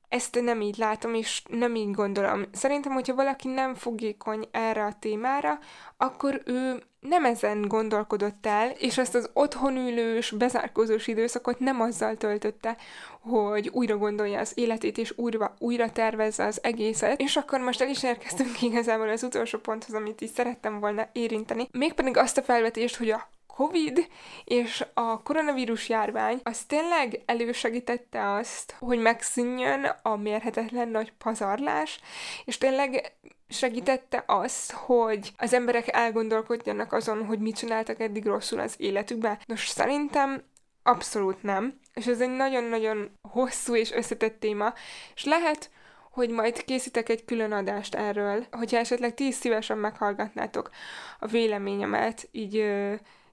ezt 0.09 0.41
nem 0.41 0.61
így 0.61 0.77
látom, 0.77 1.15
és 1.15 1.43
nem 1.49 1.75
így 1.75 1.91
gondolom. 1.91 2.45
Szerintem, 2.53 2.93
hogyha 2.93 3.15
valaki 3.15 3.49
nem 3.49 3.75
fogékony 3.75 4.49
erre 4.51 4.85
a 4.85 4.97
témára, 4.99 5.59
akkor 5.97 6.43
ő 6.45 6.83
nem 7.01 7.25
ezen 7.25 7.69
gondolkodott 7.69 8.47
el, 8.47 8.71
és 8.71 8.99
ezt 8.99 9.15
az 9.15 9.31
otthonülős, 9.33 10.31
bezárkózós 10.31 11.07
időszakot 11.07 11.59
nem 11.59 11.81
azzal 11.81 12.17
töltötte, 12.17 12.77
hogy 13.21 13.69
újra 13.73 13.97
gondolja 13.97 14.39
az 14.39 14.53
életét, 14.55 14.99
és 14.99 15.13
újra, 15.17 15.55
újra 15.59 15.93
tervezze 15.93 16.45
az 16.45 16.63
egészet. 16.63 17.21
És 17.21 17.37
akkor 17.37 17.61
most 17.61 17.81
el 17.81 17.89
is 17.89 18.03
érkeztünk 18.03 18.63
igazából 18.71 19.09
az 19.09 19.23
utolsó 19.23 19.59
ponthoz, 19.59 19.95
amit 19.95 20.21
is 20.21 20.31
szerettem 20.31 20.81
volna 20.81 21.09
érinteni. 21.13 21.69
Mégpedig 21.73 22.17
azt 22.17 22.39
a 22.39 22.43
felvetést, 22.43 22.97
hogy 22.97 23.11
a 23.11 23.29
Covid 23.61 24.07
és 24.45 24.85
a 24.95 25.23
koronavírus 25.23 25.89
járvány 25.89 26.41
az 26.43 26.65
tényleg 26.65 27.23
elősegítette 27.27 28.33
azt, 28.33 28.77
hogy 28.79 28.99
megszűnjön 28.99 29.85
a 30.03 30.17
mérhetetlen 30.17 30.89
nagy 30.89 31.13
pazarlás, 31.13 32.01
és 32.45 32.59
tényleg 32.59 33.13
segítette 33.49 34.25
azt, 34.27 34.73
hogy 34.73 35.33
az 35.37 35.53
emberek 35.53 35.95
elgondolkodjanak 35.95 36.93
azon, 36.93 37.25
hogy 37.27 37.39
mit 37.39 37.57
csináltak 37.57 38.01
eddig 38.01 38.27
rosszul 38.27 38.61
az 38.61 38.75
életükben. 38.77 39.39
Nos, 39.47 39.69
szerintem 39.69 40.43
abszolút 40.83 41.43
nem. 41.43 41.81
És 41.95 42.07
ez 42.07 42.21
egy 42.21 42.37
nagyon-nagyon 42.37 43.11
hosszú 43.29 43.75
és 43.75 43.93
összetett 43.93 44.41
téma, 44.41 44.75
és 45.15 45.25
lehet, 45.25 45.71
hogy 46.11 46.31
majd 46.31 46.65
készítek 46.65 47.09
egy 47.09 47.25
külön 47.25 47.53
adást 47.53 47.95
erről, 47.95 48.47
hogyha 48.51 48.77
esetleg 48.77 49.15
ti 49.15 49.27
is 49.27 49.35
szívesen 49.35 49.79
meghallgatnátok 49.79 50.71
a 51.19 51.27
véleményemet, 51.27 52.29
így 52.33 52.65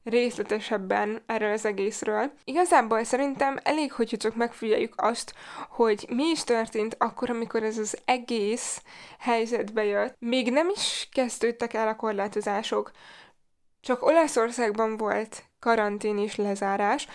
részletesebben 0.09 1.21
erről 1.25 1.51
az 1.51 1.65
egészről. 1.65 2.31
Igazából 2.43 3.03
szerintem 3.03 3.59
elég, 3.63 3.91
hogyha 3.91 4.17
csak 4.17 4.35
megfigyeljük 4.35 4.93
azt, 4.97 5.33
hogy 5.69 6.05
mi 6.09 6.23
is 6.23 6.43
történt 6.43 6.95
akkor, 6.97 7.29
amikor 7.29 7.63
ez 7.63 7.77
az 7.77 7.97
egész 8.05 8.81
helyzetbe 9.19 9.83
jött. 9.83 10.15
Még 10.19 10.51
nem 10.51 10.69
is 10.75 11.09
kezdődtek 11.11 11.73
el 11.73 11.87
a 11.87 11.95
korlátozások, 11.95 12.91
csak 13.81 14.05
Olaszországban 14.05 14.97
volt 14.97 15.43
karantén 15.59 16.17
és 16.17 16.35
lezárás, 16.35 17.07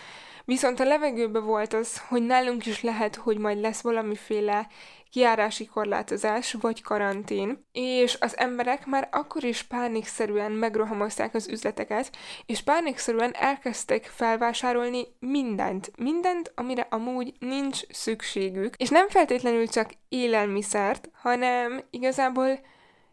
Viszont 0.45 0.81
a 0.81 0.85
levegőben 0.85 1.45
volt 1.45 1.73
az, 1.73 2.01
hogy 2.09 2.23
nálunk 2.23 2.67
is 2.67 2.83
lehet, 2.83 3.17
hogy 3.17 3.39
majd 3.39 3.61
lesz 3.61 3.81
valamiféle 3.81 4.67
kiárási 5.11 5.67
korlátozás 5.67 6.53
vagy 6.53 6.83
karantén, 6.83 7.67
és 7.73 8.17
az 8.21 8.37
emberek 8.37 8.87
már 8.87 9.09
akkor 9.11 9.45
is 9.45 9.63
pánikszerűen 9.63 10.53
megrohamozták 10.53 11.35
az 11.35 11.49
üzleteket, 11.49 12.17
és 12.47 12.63
pánikszerűen 12.63 13.35
elkezdtek 13.35 14.05
felvásárolni 14.05 15.07
mindent, 15.19 15.93
mindent, 15.97 16.53
amire 16.55 16.87
amúgy 16.91 17.33
nincs 17.39 17.81
szükségük, 17.89 18.75
és 18.77 18.89
nem 18.89 19.09
feltétlenül 19.09 19.69
csak 19.69 19.91
élelmiszert, 20.09 21.11
hanem 21.13 21.83
igazából 21.91 22.61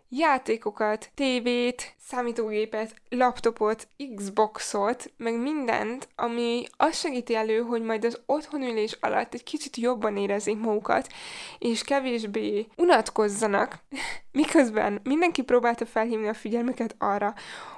játékokat, 0.10 1.10
tévét, 1.16 1.96
számítógépet, 2.06 2.94
laptopot, 3.10 3.88
Xboxot, 4.16 5.12
meg 5.18 5.42
mindent, 5.42 6.08
ami 6.16 6.66
azt 6.78 7.00
segíti 7.00 7.36
elő, 7.36 7.60
hogy 7.60 7.82
majd 7.82 8.06
az 8.06 8.22
otthonülés 8.26 8.98
alatt 9.00 9.34
egy 9.34 9.44
kicsit 9.44 9.78
jobban 9.78 10.18
érezzék 10.18 10.60
magukat, 10.60 11.08
és 11.60 11.84
kevésbé 11.84 12.68
unatkozzanak, 12.76 13.78
miközben 14.32 15.00
mindenki 15.04 15.42
próbálta 15.42 15.86
felhívni 15.86 16.28
a 16.28 16.34
figyelmüket 16.34 16.96
arra, 16.98 17.34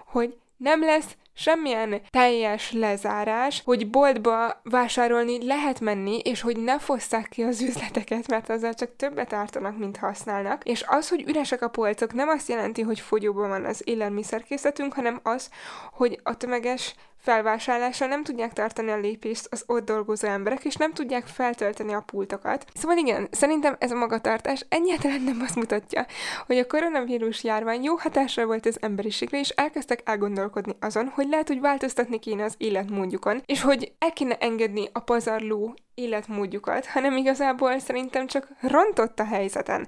hogy 0.06 0.38
nem 0.58 0.84
lesz 0.84 1.16
semmilyen 1.42 2.02
teljes 2.10 2.72
lezárás, 2.72 3.62
hogy 3.66 3.90
boltba 3.90 4.62
vásárolni 4.64 5.46
lehet 5.46 5.80
menni, 5.80 6.18
és 6.18 6.42
hogy 6.42 6.58
ne 6.58 6.80
fosszák 6.80 7.28
ki 7.30 7.42
az 7.42 7.62
üzleteket, 7.62 8.28
mert 8.28 8.50
azzal 8.50 8.74
csak 8.74 8.96
többet 8.96 9.34
ártanak, 9.34 9.78
mint 9.78 9.98
használnak. 9.98 10.64
És 10.64 10.84
az, 10.88 11.10
hogy 11.10 11.24
üresek 11.28 11.62
a 11.62 11.70
polcok, 11.70 12.14
nem 12.14 12.28
azt 12.28 12.50
jelenti, 12.50 12.82
hogy 12.82 13.00
fogyóban 13.00 13.50
van 13.50 13.66
az 13.66 13.82
élelmiszerkészletünk, 13.84 14.94
hanem 14.94 15.20
az, 15.24 15.50
hogy 15.92 16.20
a 16.24 16.38
tömeges 16.38 16.96
felvásárlással 17.22 18.08
nem 18.08 18.24
tudják 18.24 18.54
tartani 18.54 18.92
a 18.92 18.98
lépést 18.98 19.48
az 19.50 19.64
ott 19.68 19.86
dolgozó 19.86 20.28
emberek, 20.28 20.66
és 20.66 20.76
nem 20.76 20.94
tudják 20.94 21.26
feltölteni 21.26 21.94
a 21.94 22.04
pultokat. 22.06 22.66
Szóval 22.74 22.98
igen, 22.98 23.28
szerintem 23.32 23.76
ez 23.80 23.92
a 23.92 23.96
magatartás 23.96 24.66
egyáltalán 24.70 25.22
nem 25.22 25.42
azt 25.42 25.56
mutatja, 25.56 26.06
hogy 26.46 26.58
a 26.58 26.68
koronavírus 26.68 27.44
járvány 27.44 27.84
jó 27.84 27.96
hatással 27.96 28.46
volt 28.46 28.66
az 28.66 28.78
emberiségre, 28.82 29.40
és 29.40 29.50
elkezdtek 29.50 30.02
elgondolkodni 30.06 30.76
azon, 30.80 31.08
hogy 31.08 31.28
lehet, 31.30 31.48
hogy 31.48 31.60
változtatni 31.60 32.20
kéne 32.20 32.44
az 32.44 32.56
életmódjukon, 32.58 33.42
és 33.46 33.62
hogy 33.62 33.92
el 34.00 34.14
kéne 34.14 34.38
engedni 34.38 34.90
a 34.94 35.00
pazarló 35.00 35.76
életmódjukat, 35.94 36.86
hanem 36.86 37.18
igazából 37.18 37.80
szerintem 37.80 38.28
csak 38.28 38.48
rontott 38.62 39.20
a 39.20 39.26
helyzeten. 39.26 39.88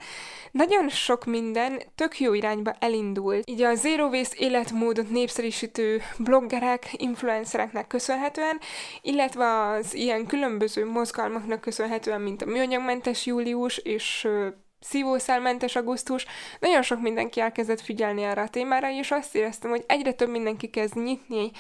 Nagyon 0.51 0.89
sok 0.89 1.25
minden 1.25 1.81
tök 1.95 2.19
jó 2.19 2.33
irányba 2.33 2.75
elindul. 2.79 3.39
Így 3.45 3.61
a 3.61 3.75
Zero 3.75 4.07
Waste 4.07 4.35
életmódot 4.39 5.09
népszerűsítő 5.09 6.01
bloggerek, 6.17 6.89
influencereknek 6.91 7.87
köszönhetően, 7.87 8.59
illetve 9.01 9.67
az 9.67 9.93
ilyen 9.93 10.25
különböző 10.25 10.85
mozgalmaknak 10.85 11.61
köszönhetően, 11.61 12.21
mint 12.21 12.41
a 12.41 12.45
műanyagmentes 12.45 13.25
július 13.25 13.77
és 13.77 14.27
szívószálmentes 14.79 15.75
augusztus, 15.75 16.25
nagyon 16.59 16.81
sok 16.81 17.01
mindenki 17.01 17.39
elkezdett 17.39 17.81
figyelni 17.81 18.23
erre 18.23 18.41
a 18.41 18.47
témára, 18.47 18.89
és 18.89 19.11
azt 19.11 19.35
éreztem, 19.35 19.69
hogy 19.69 19.83
egyre 19.87 20.13
több 20.13 20.29
mindenki 20.29 20.69
kezd 20.69 21.03
nyitni 21.03 21.51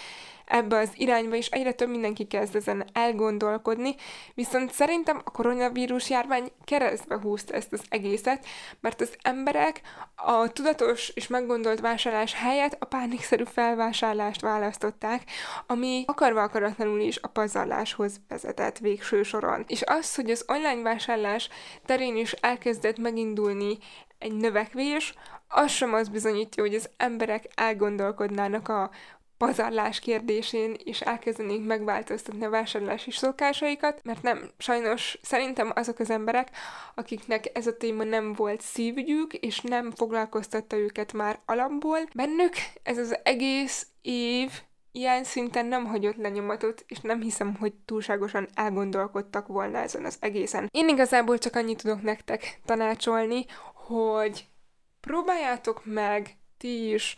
ebbe 0.53 0.77
az 0.77 0.89
irányba, 0.95 1.35
és 1.35 1.47
egyre 1.47 1.71
több 1.71 1.89
mindenki 1.89 2.27
kezd 2.27 2.55
ezen 2.55 2.85
elgondolkodni, 2.93 3.95
viszont 4.33 4.71
szerintem 4.71 5.21
a 5.23 5.31
koronavírus 5.31 6.09
járvány 6.09 6.51
keresztbe 6.63 7.19
húzta 7.21 7.53
ezt 7.53 7.73
az 7.73 7.81
egészet, 7.89 8.45
mert 8.79 9.01
az 9.01 9.13
emberek 9.21 9.81
a 10.15 10.47
tudatos 10.47 11.09
és 11.09 11.27
meggondolt 11.27 11.79
vásárlás 11.79 12.33
helyett 12.33 12.75
a 12.79 12.85
pánikszerű 12.85 13.43
felvásárlást 13.43 14.41
választották, 14.41 15.21
ami 15.67 16.03
akarva 16.07 16.41
akaratlanul 16.41 16.99
is 16.99 17.17
a 17.21 17.27
pazarláshoz 17.27 18.21
vezetett 18.27 18.77
végső 18.77 19.23
soron. 19.23 19.63
És 19.67 19.81
az, 19.85 20.15
hogy 20.15 20.29
az 20.29 20.45
online 20.47 20.81
vásárlás 20.81 21.49
terén 21.85 22.15
is 22.17 22.31
elkezdett 22.31 22.97
megindulni 22.97 23.77
egy 24.17 24.33
növekvés, 24.33 25.13
az 25.47 25.71
sem 25.71 25.93
az 25.93 26.09
bizonyítja, 26.09 26.63
hogy 26.63 26.75
az 26.75 26.89
emberek 26.97 27.47
elgondolkodnának 27.55 28.69
a 28.69 28.89
pazarlás 29.45 29.99
kérdésén 29.99 30.75
is 30.83 31.01
elkezdenénk 31.01 31.65
megváltoztatni 31.65 32.45
a 32.45 32.49
vásárlási 32.49 33.11
szokásaikat, 33.11 33.99
mert 34.03 34.21
nem, 34.21 34.49
sajnos 34.57 35.17
szerintem 35.21 35.71
azok 35.75 35.99
az 35.99 36.09
emberek, 36.09 36.49
akiknek 36.95 37.49
ez 37.53 37.67
a 37.67 37.77
téma 37.77 38.03
nem 38.03 38.33
volt 38.33 38.61
szívügyük, 38.61 39.33
és 39.33 39.61
nem 39.61 39.91
foglalkoztatta 39.91 40.77
őket 40.77 41.13
már 41.13 41.39
alapból, 41.45 41.97
bennük 42.15 42.53
ez 42.83 42.97
az 42.97 43.17
egész 43.23 43.87
év 44.01 44.51
ilyen 44.91 45.23
szinten 45.23 45.65
nem 45.65 45.85
hagyott 45.85 46.17
lenyomatot, 46.17 46.83
és 46.87 46.99
nem 46.99 47.21
hiszem, 47.21 47.55
hogy 47.55 47.73
túlságosan 47.85 48.47
elgondolkodtak 48.53 49.47
volna 49.47 49.77
ezen 49.77 50.05
az 50.05 50.17
egészen. 50.19 50.69
Én 50.71 50.89
igazából 50.89 51.37
csak 51.37 51.55
annyit 51.55 51.81
tudok 51.81 52.01
nektek 52.01 52.59
tanácsolni, 52.65 53.45
hogy 53.73 54.47
próbáljátok 54.99 55.81
meg 55.85 56.37
ti 56.57 56.93
is 56.93 57.17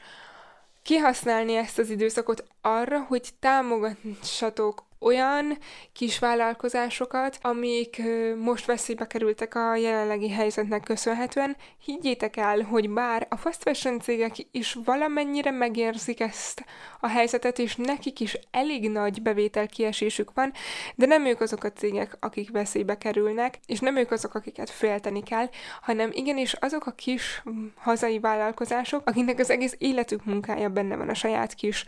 kihasználni 0.85 1.55
ezt 1.55 1.77
az 1.77 1.89
időszakot 1.89 2.43
arra, 2.61 2.99
hogy 2.99 3.29
támogassatok 3.39 4.83
olyan 5.05 5.57
kis 5.93 6.19
vállalkozásokat, 6.19 7.37
amik 7.41 8.01
most 8.37 8.65
veszélybe 8.65 9.07
kerültek 9.07 9.55
a 9.55 9.75
jelenlegi 9.75 10.29
helyzetnek 10.29 10.83
köszönhetően. 10.83 11.55
Higgyétek 11.85 12.37
el, 12.37 12.61
hogy 12.61 12.89
bár 12.89 13.27
a 13.29 13.37
fast 13.37 13.61
fashion 13.61 13.99
cégek 13.99 14.35
is 14.51 14.77
valamennyire 14.85 15.51
megérzik 15.51 16.19
ezt 16.19 16.65
a 16.99 17.07
helyzetet, 17.07 17.59
és 17.59 17.75
nekik 17.75 18.19
is 18.19 18.37
elég 18.51 18.89
nagy 18.89 19.21
bevétel 19.21 19.67
kiesésük 19.67 20.31
van, 20.33 20.53
de 20.95 21.05
nem 21.05 21.25
ők 21.25 21.41
azok 21.41 21.63
a 21.63 21.71
cégek, 21.71 22.17
akik 22.19 22.51
veszélybe 22.51 22.97
kerülnek, 22.97 23.59
és 23.65 23.79
nem 23.79 23.95
ők 23.95 24.11
azok, 24.11 24.35
akiket 24.35 24.69
félteni 24.69 25.23
kell, 25.23 25.49
hanem 25.81 26.09
igenis 26.13 26.53
azok 26.53 26.85
a 26.85 26.91
kis 26.91 27.43
hazai 27.75 28.19
vállalkozások, 28.19 29.07
akiknek 29.07 29.39
az 29.39 29.49
egész 29.49 29.75
életük 29.77 30.25
munkája 30.25 30.69
benne 30.69 30.95
van 30.95 31.09
a 31.09 31.13
saját 31.13 31.53
kis 31.53 31.85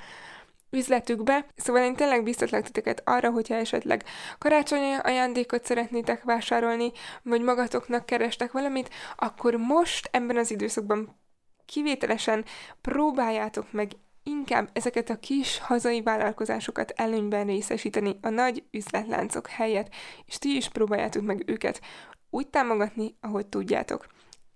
üzletükbe. 0.69 1.45
Szóval 1.55 1.83
én 1.83 1.95
tényleg 1.95 2.23
biztatlak 2.23 2.63
titeket 2.63 3.01
arra, 3.05 3.29
hogyha 3.31 3.55
esetleg 3.55 4.03
karácsonyi 4.37 4.93
ajándékot 5.03 5.65
szeretnétek 5.65 6.23
vásárolni, 6.23 6.91
vagy 7.23 7.41
magatoknak 7.41 8.05
kerestek 8.05 8.51
valamit, 8.51 8.89
akkor 9.15 9.55
most 9.55 10.09
ebben 10.11 10.37
az 10.37 10.51
időszakban 10.51 11.19
kivételesen 11.65 12.45
próbáljátok 12.81 13.71
meg 13.71 13.91
inkább 14.23 14.69
ezeket 14.73 15.09
a 15.09 15.19
kis 15.19 15.59
hazai 15.59 16.01
vállalkozásokat 16.01 16.93
előnyben 16.95 17.45
részesíteni 17.45 18.17
a 18.21 18.29
nagy 18.29 18.63
üzletláncok 18.71 19.47
helyett, 19.47 19.89
és 20.25 20.37
ti 20.37 20.55
is 20.55 20.69
próbáljátok 20.69 21.23
meg 21.23 21.43
őket 21.45 21.81
úgy 22.29 22.47
támogatni, 22.47 23.15
ahogy 23.21 23.47
tudjátok. 23.47 24.07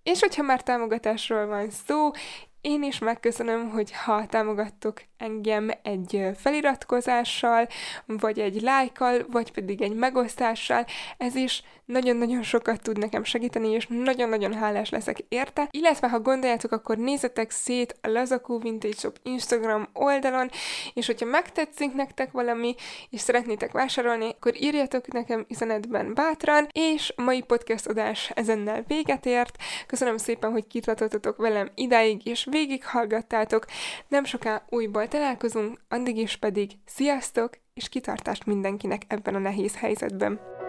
És 0.04 0.20
hogyha 0.20 0.42
már 0.42 0.64
támogatásról 0.64 1.46
van 1.46 1.70
szó, 1.70 2.12
én 2.62 2.84
is 2.84 3.00
megköszönöm, 3.00 3.70
hogy 3.70 3.92
ha 3.92 4.26
támogattok 4.26 5.02
engem 5.18 5.72
egy 5.84 6.30
feliratkozással, 6.36 7.68
vagy 8.06 8.40
egy 8.40 8.62
lájkkal, 8.62 9.26
vagy 9.32 9.52
pedig 9.52 9.82
egy 9.82 9.94
megosztással, 9.94 10.86
ez 11.18 11.36
is 11.36 11.64
nagyon-nagyon 11.86 12.44
sokat 12.44 12.82
tud 12.82 12.98
nekem 12.98 13.24
segíteni, 13.24 13.68
és 13.68 13.88
nagyon-nagyon 13.90 14.54
hálás 14.54 14.90
leszek 14.90 15.26
érte. 15.30 15.68
Illetve, 15.72 16.10
ha 16.10 16.20
gondoljátok, 16.20 16.72
akkor 16.72 16.98
nézzetek 16.98 17.52
szét 17.52 17.96
a 18.02 18.08
Lazakó 18.08 18.60
Vintage 18.60 18.96
Shop 18.98 19.18
Instagram 19.24 19.90
oldalon, 19.94 20.50
és 20.94 21.06
hogyha 21.06 21.26
megtetszik 21.26 21.94
nektek 21.94 22.32
valami, 22.32 22.76
és 23.10 23.22
szeretnétek 23.22 23.72
vásárolni, 23.72 24.30
akkor 24.30 24.62
írjatok 24.62 25.08
nekem 25.08 25.46
üzenetben 25.50 26.14
bátran, 26.14 26.68
és 26.72 27.14
a 27.16 27.22
mai 27.22 27.42
podcast 27.42 27.88
adás 27.88 28.32
ezennel 28.36 28.84
véget 28.88 29.26
ért. 29.26 29.58
Köszönöm 29.88 30.18
szépen, 30.18 30.52
hogy 30.52 30.68
kitartottatok 30.68 31.38
velem 31.38 31.72
idáig, 31.76 32.26
és 32.26 32.48
végighallgattátok. 32.52 33.66
Nem 34.08 34.24
soká 34.24 34.66
újból 34.70 35.08
találkozunk, 35.08 35.82
addig 35.90 36.18
is 36.18 36.38
pedig 36.38 36.72
sziasztok, 36.86 37.58
és 37.74 37.90
kitartást 37.90 38.46
mindenkinek 38.46 39.02
ebben 39.08 39.36
a 39.36 39.40
nehéz 39.40 39.76
helyzetben. 39.76 40.61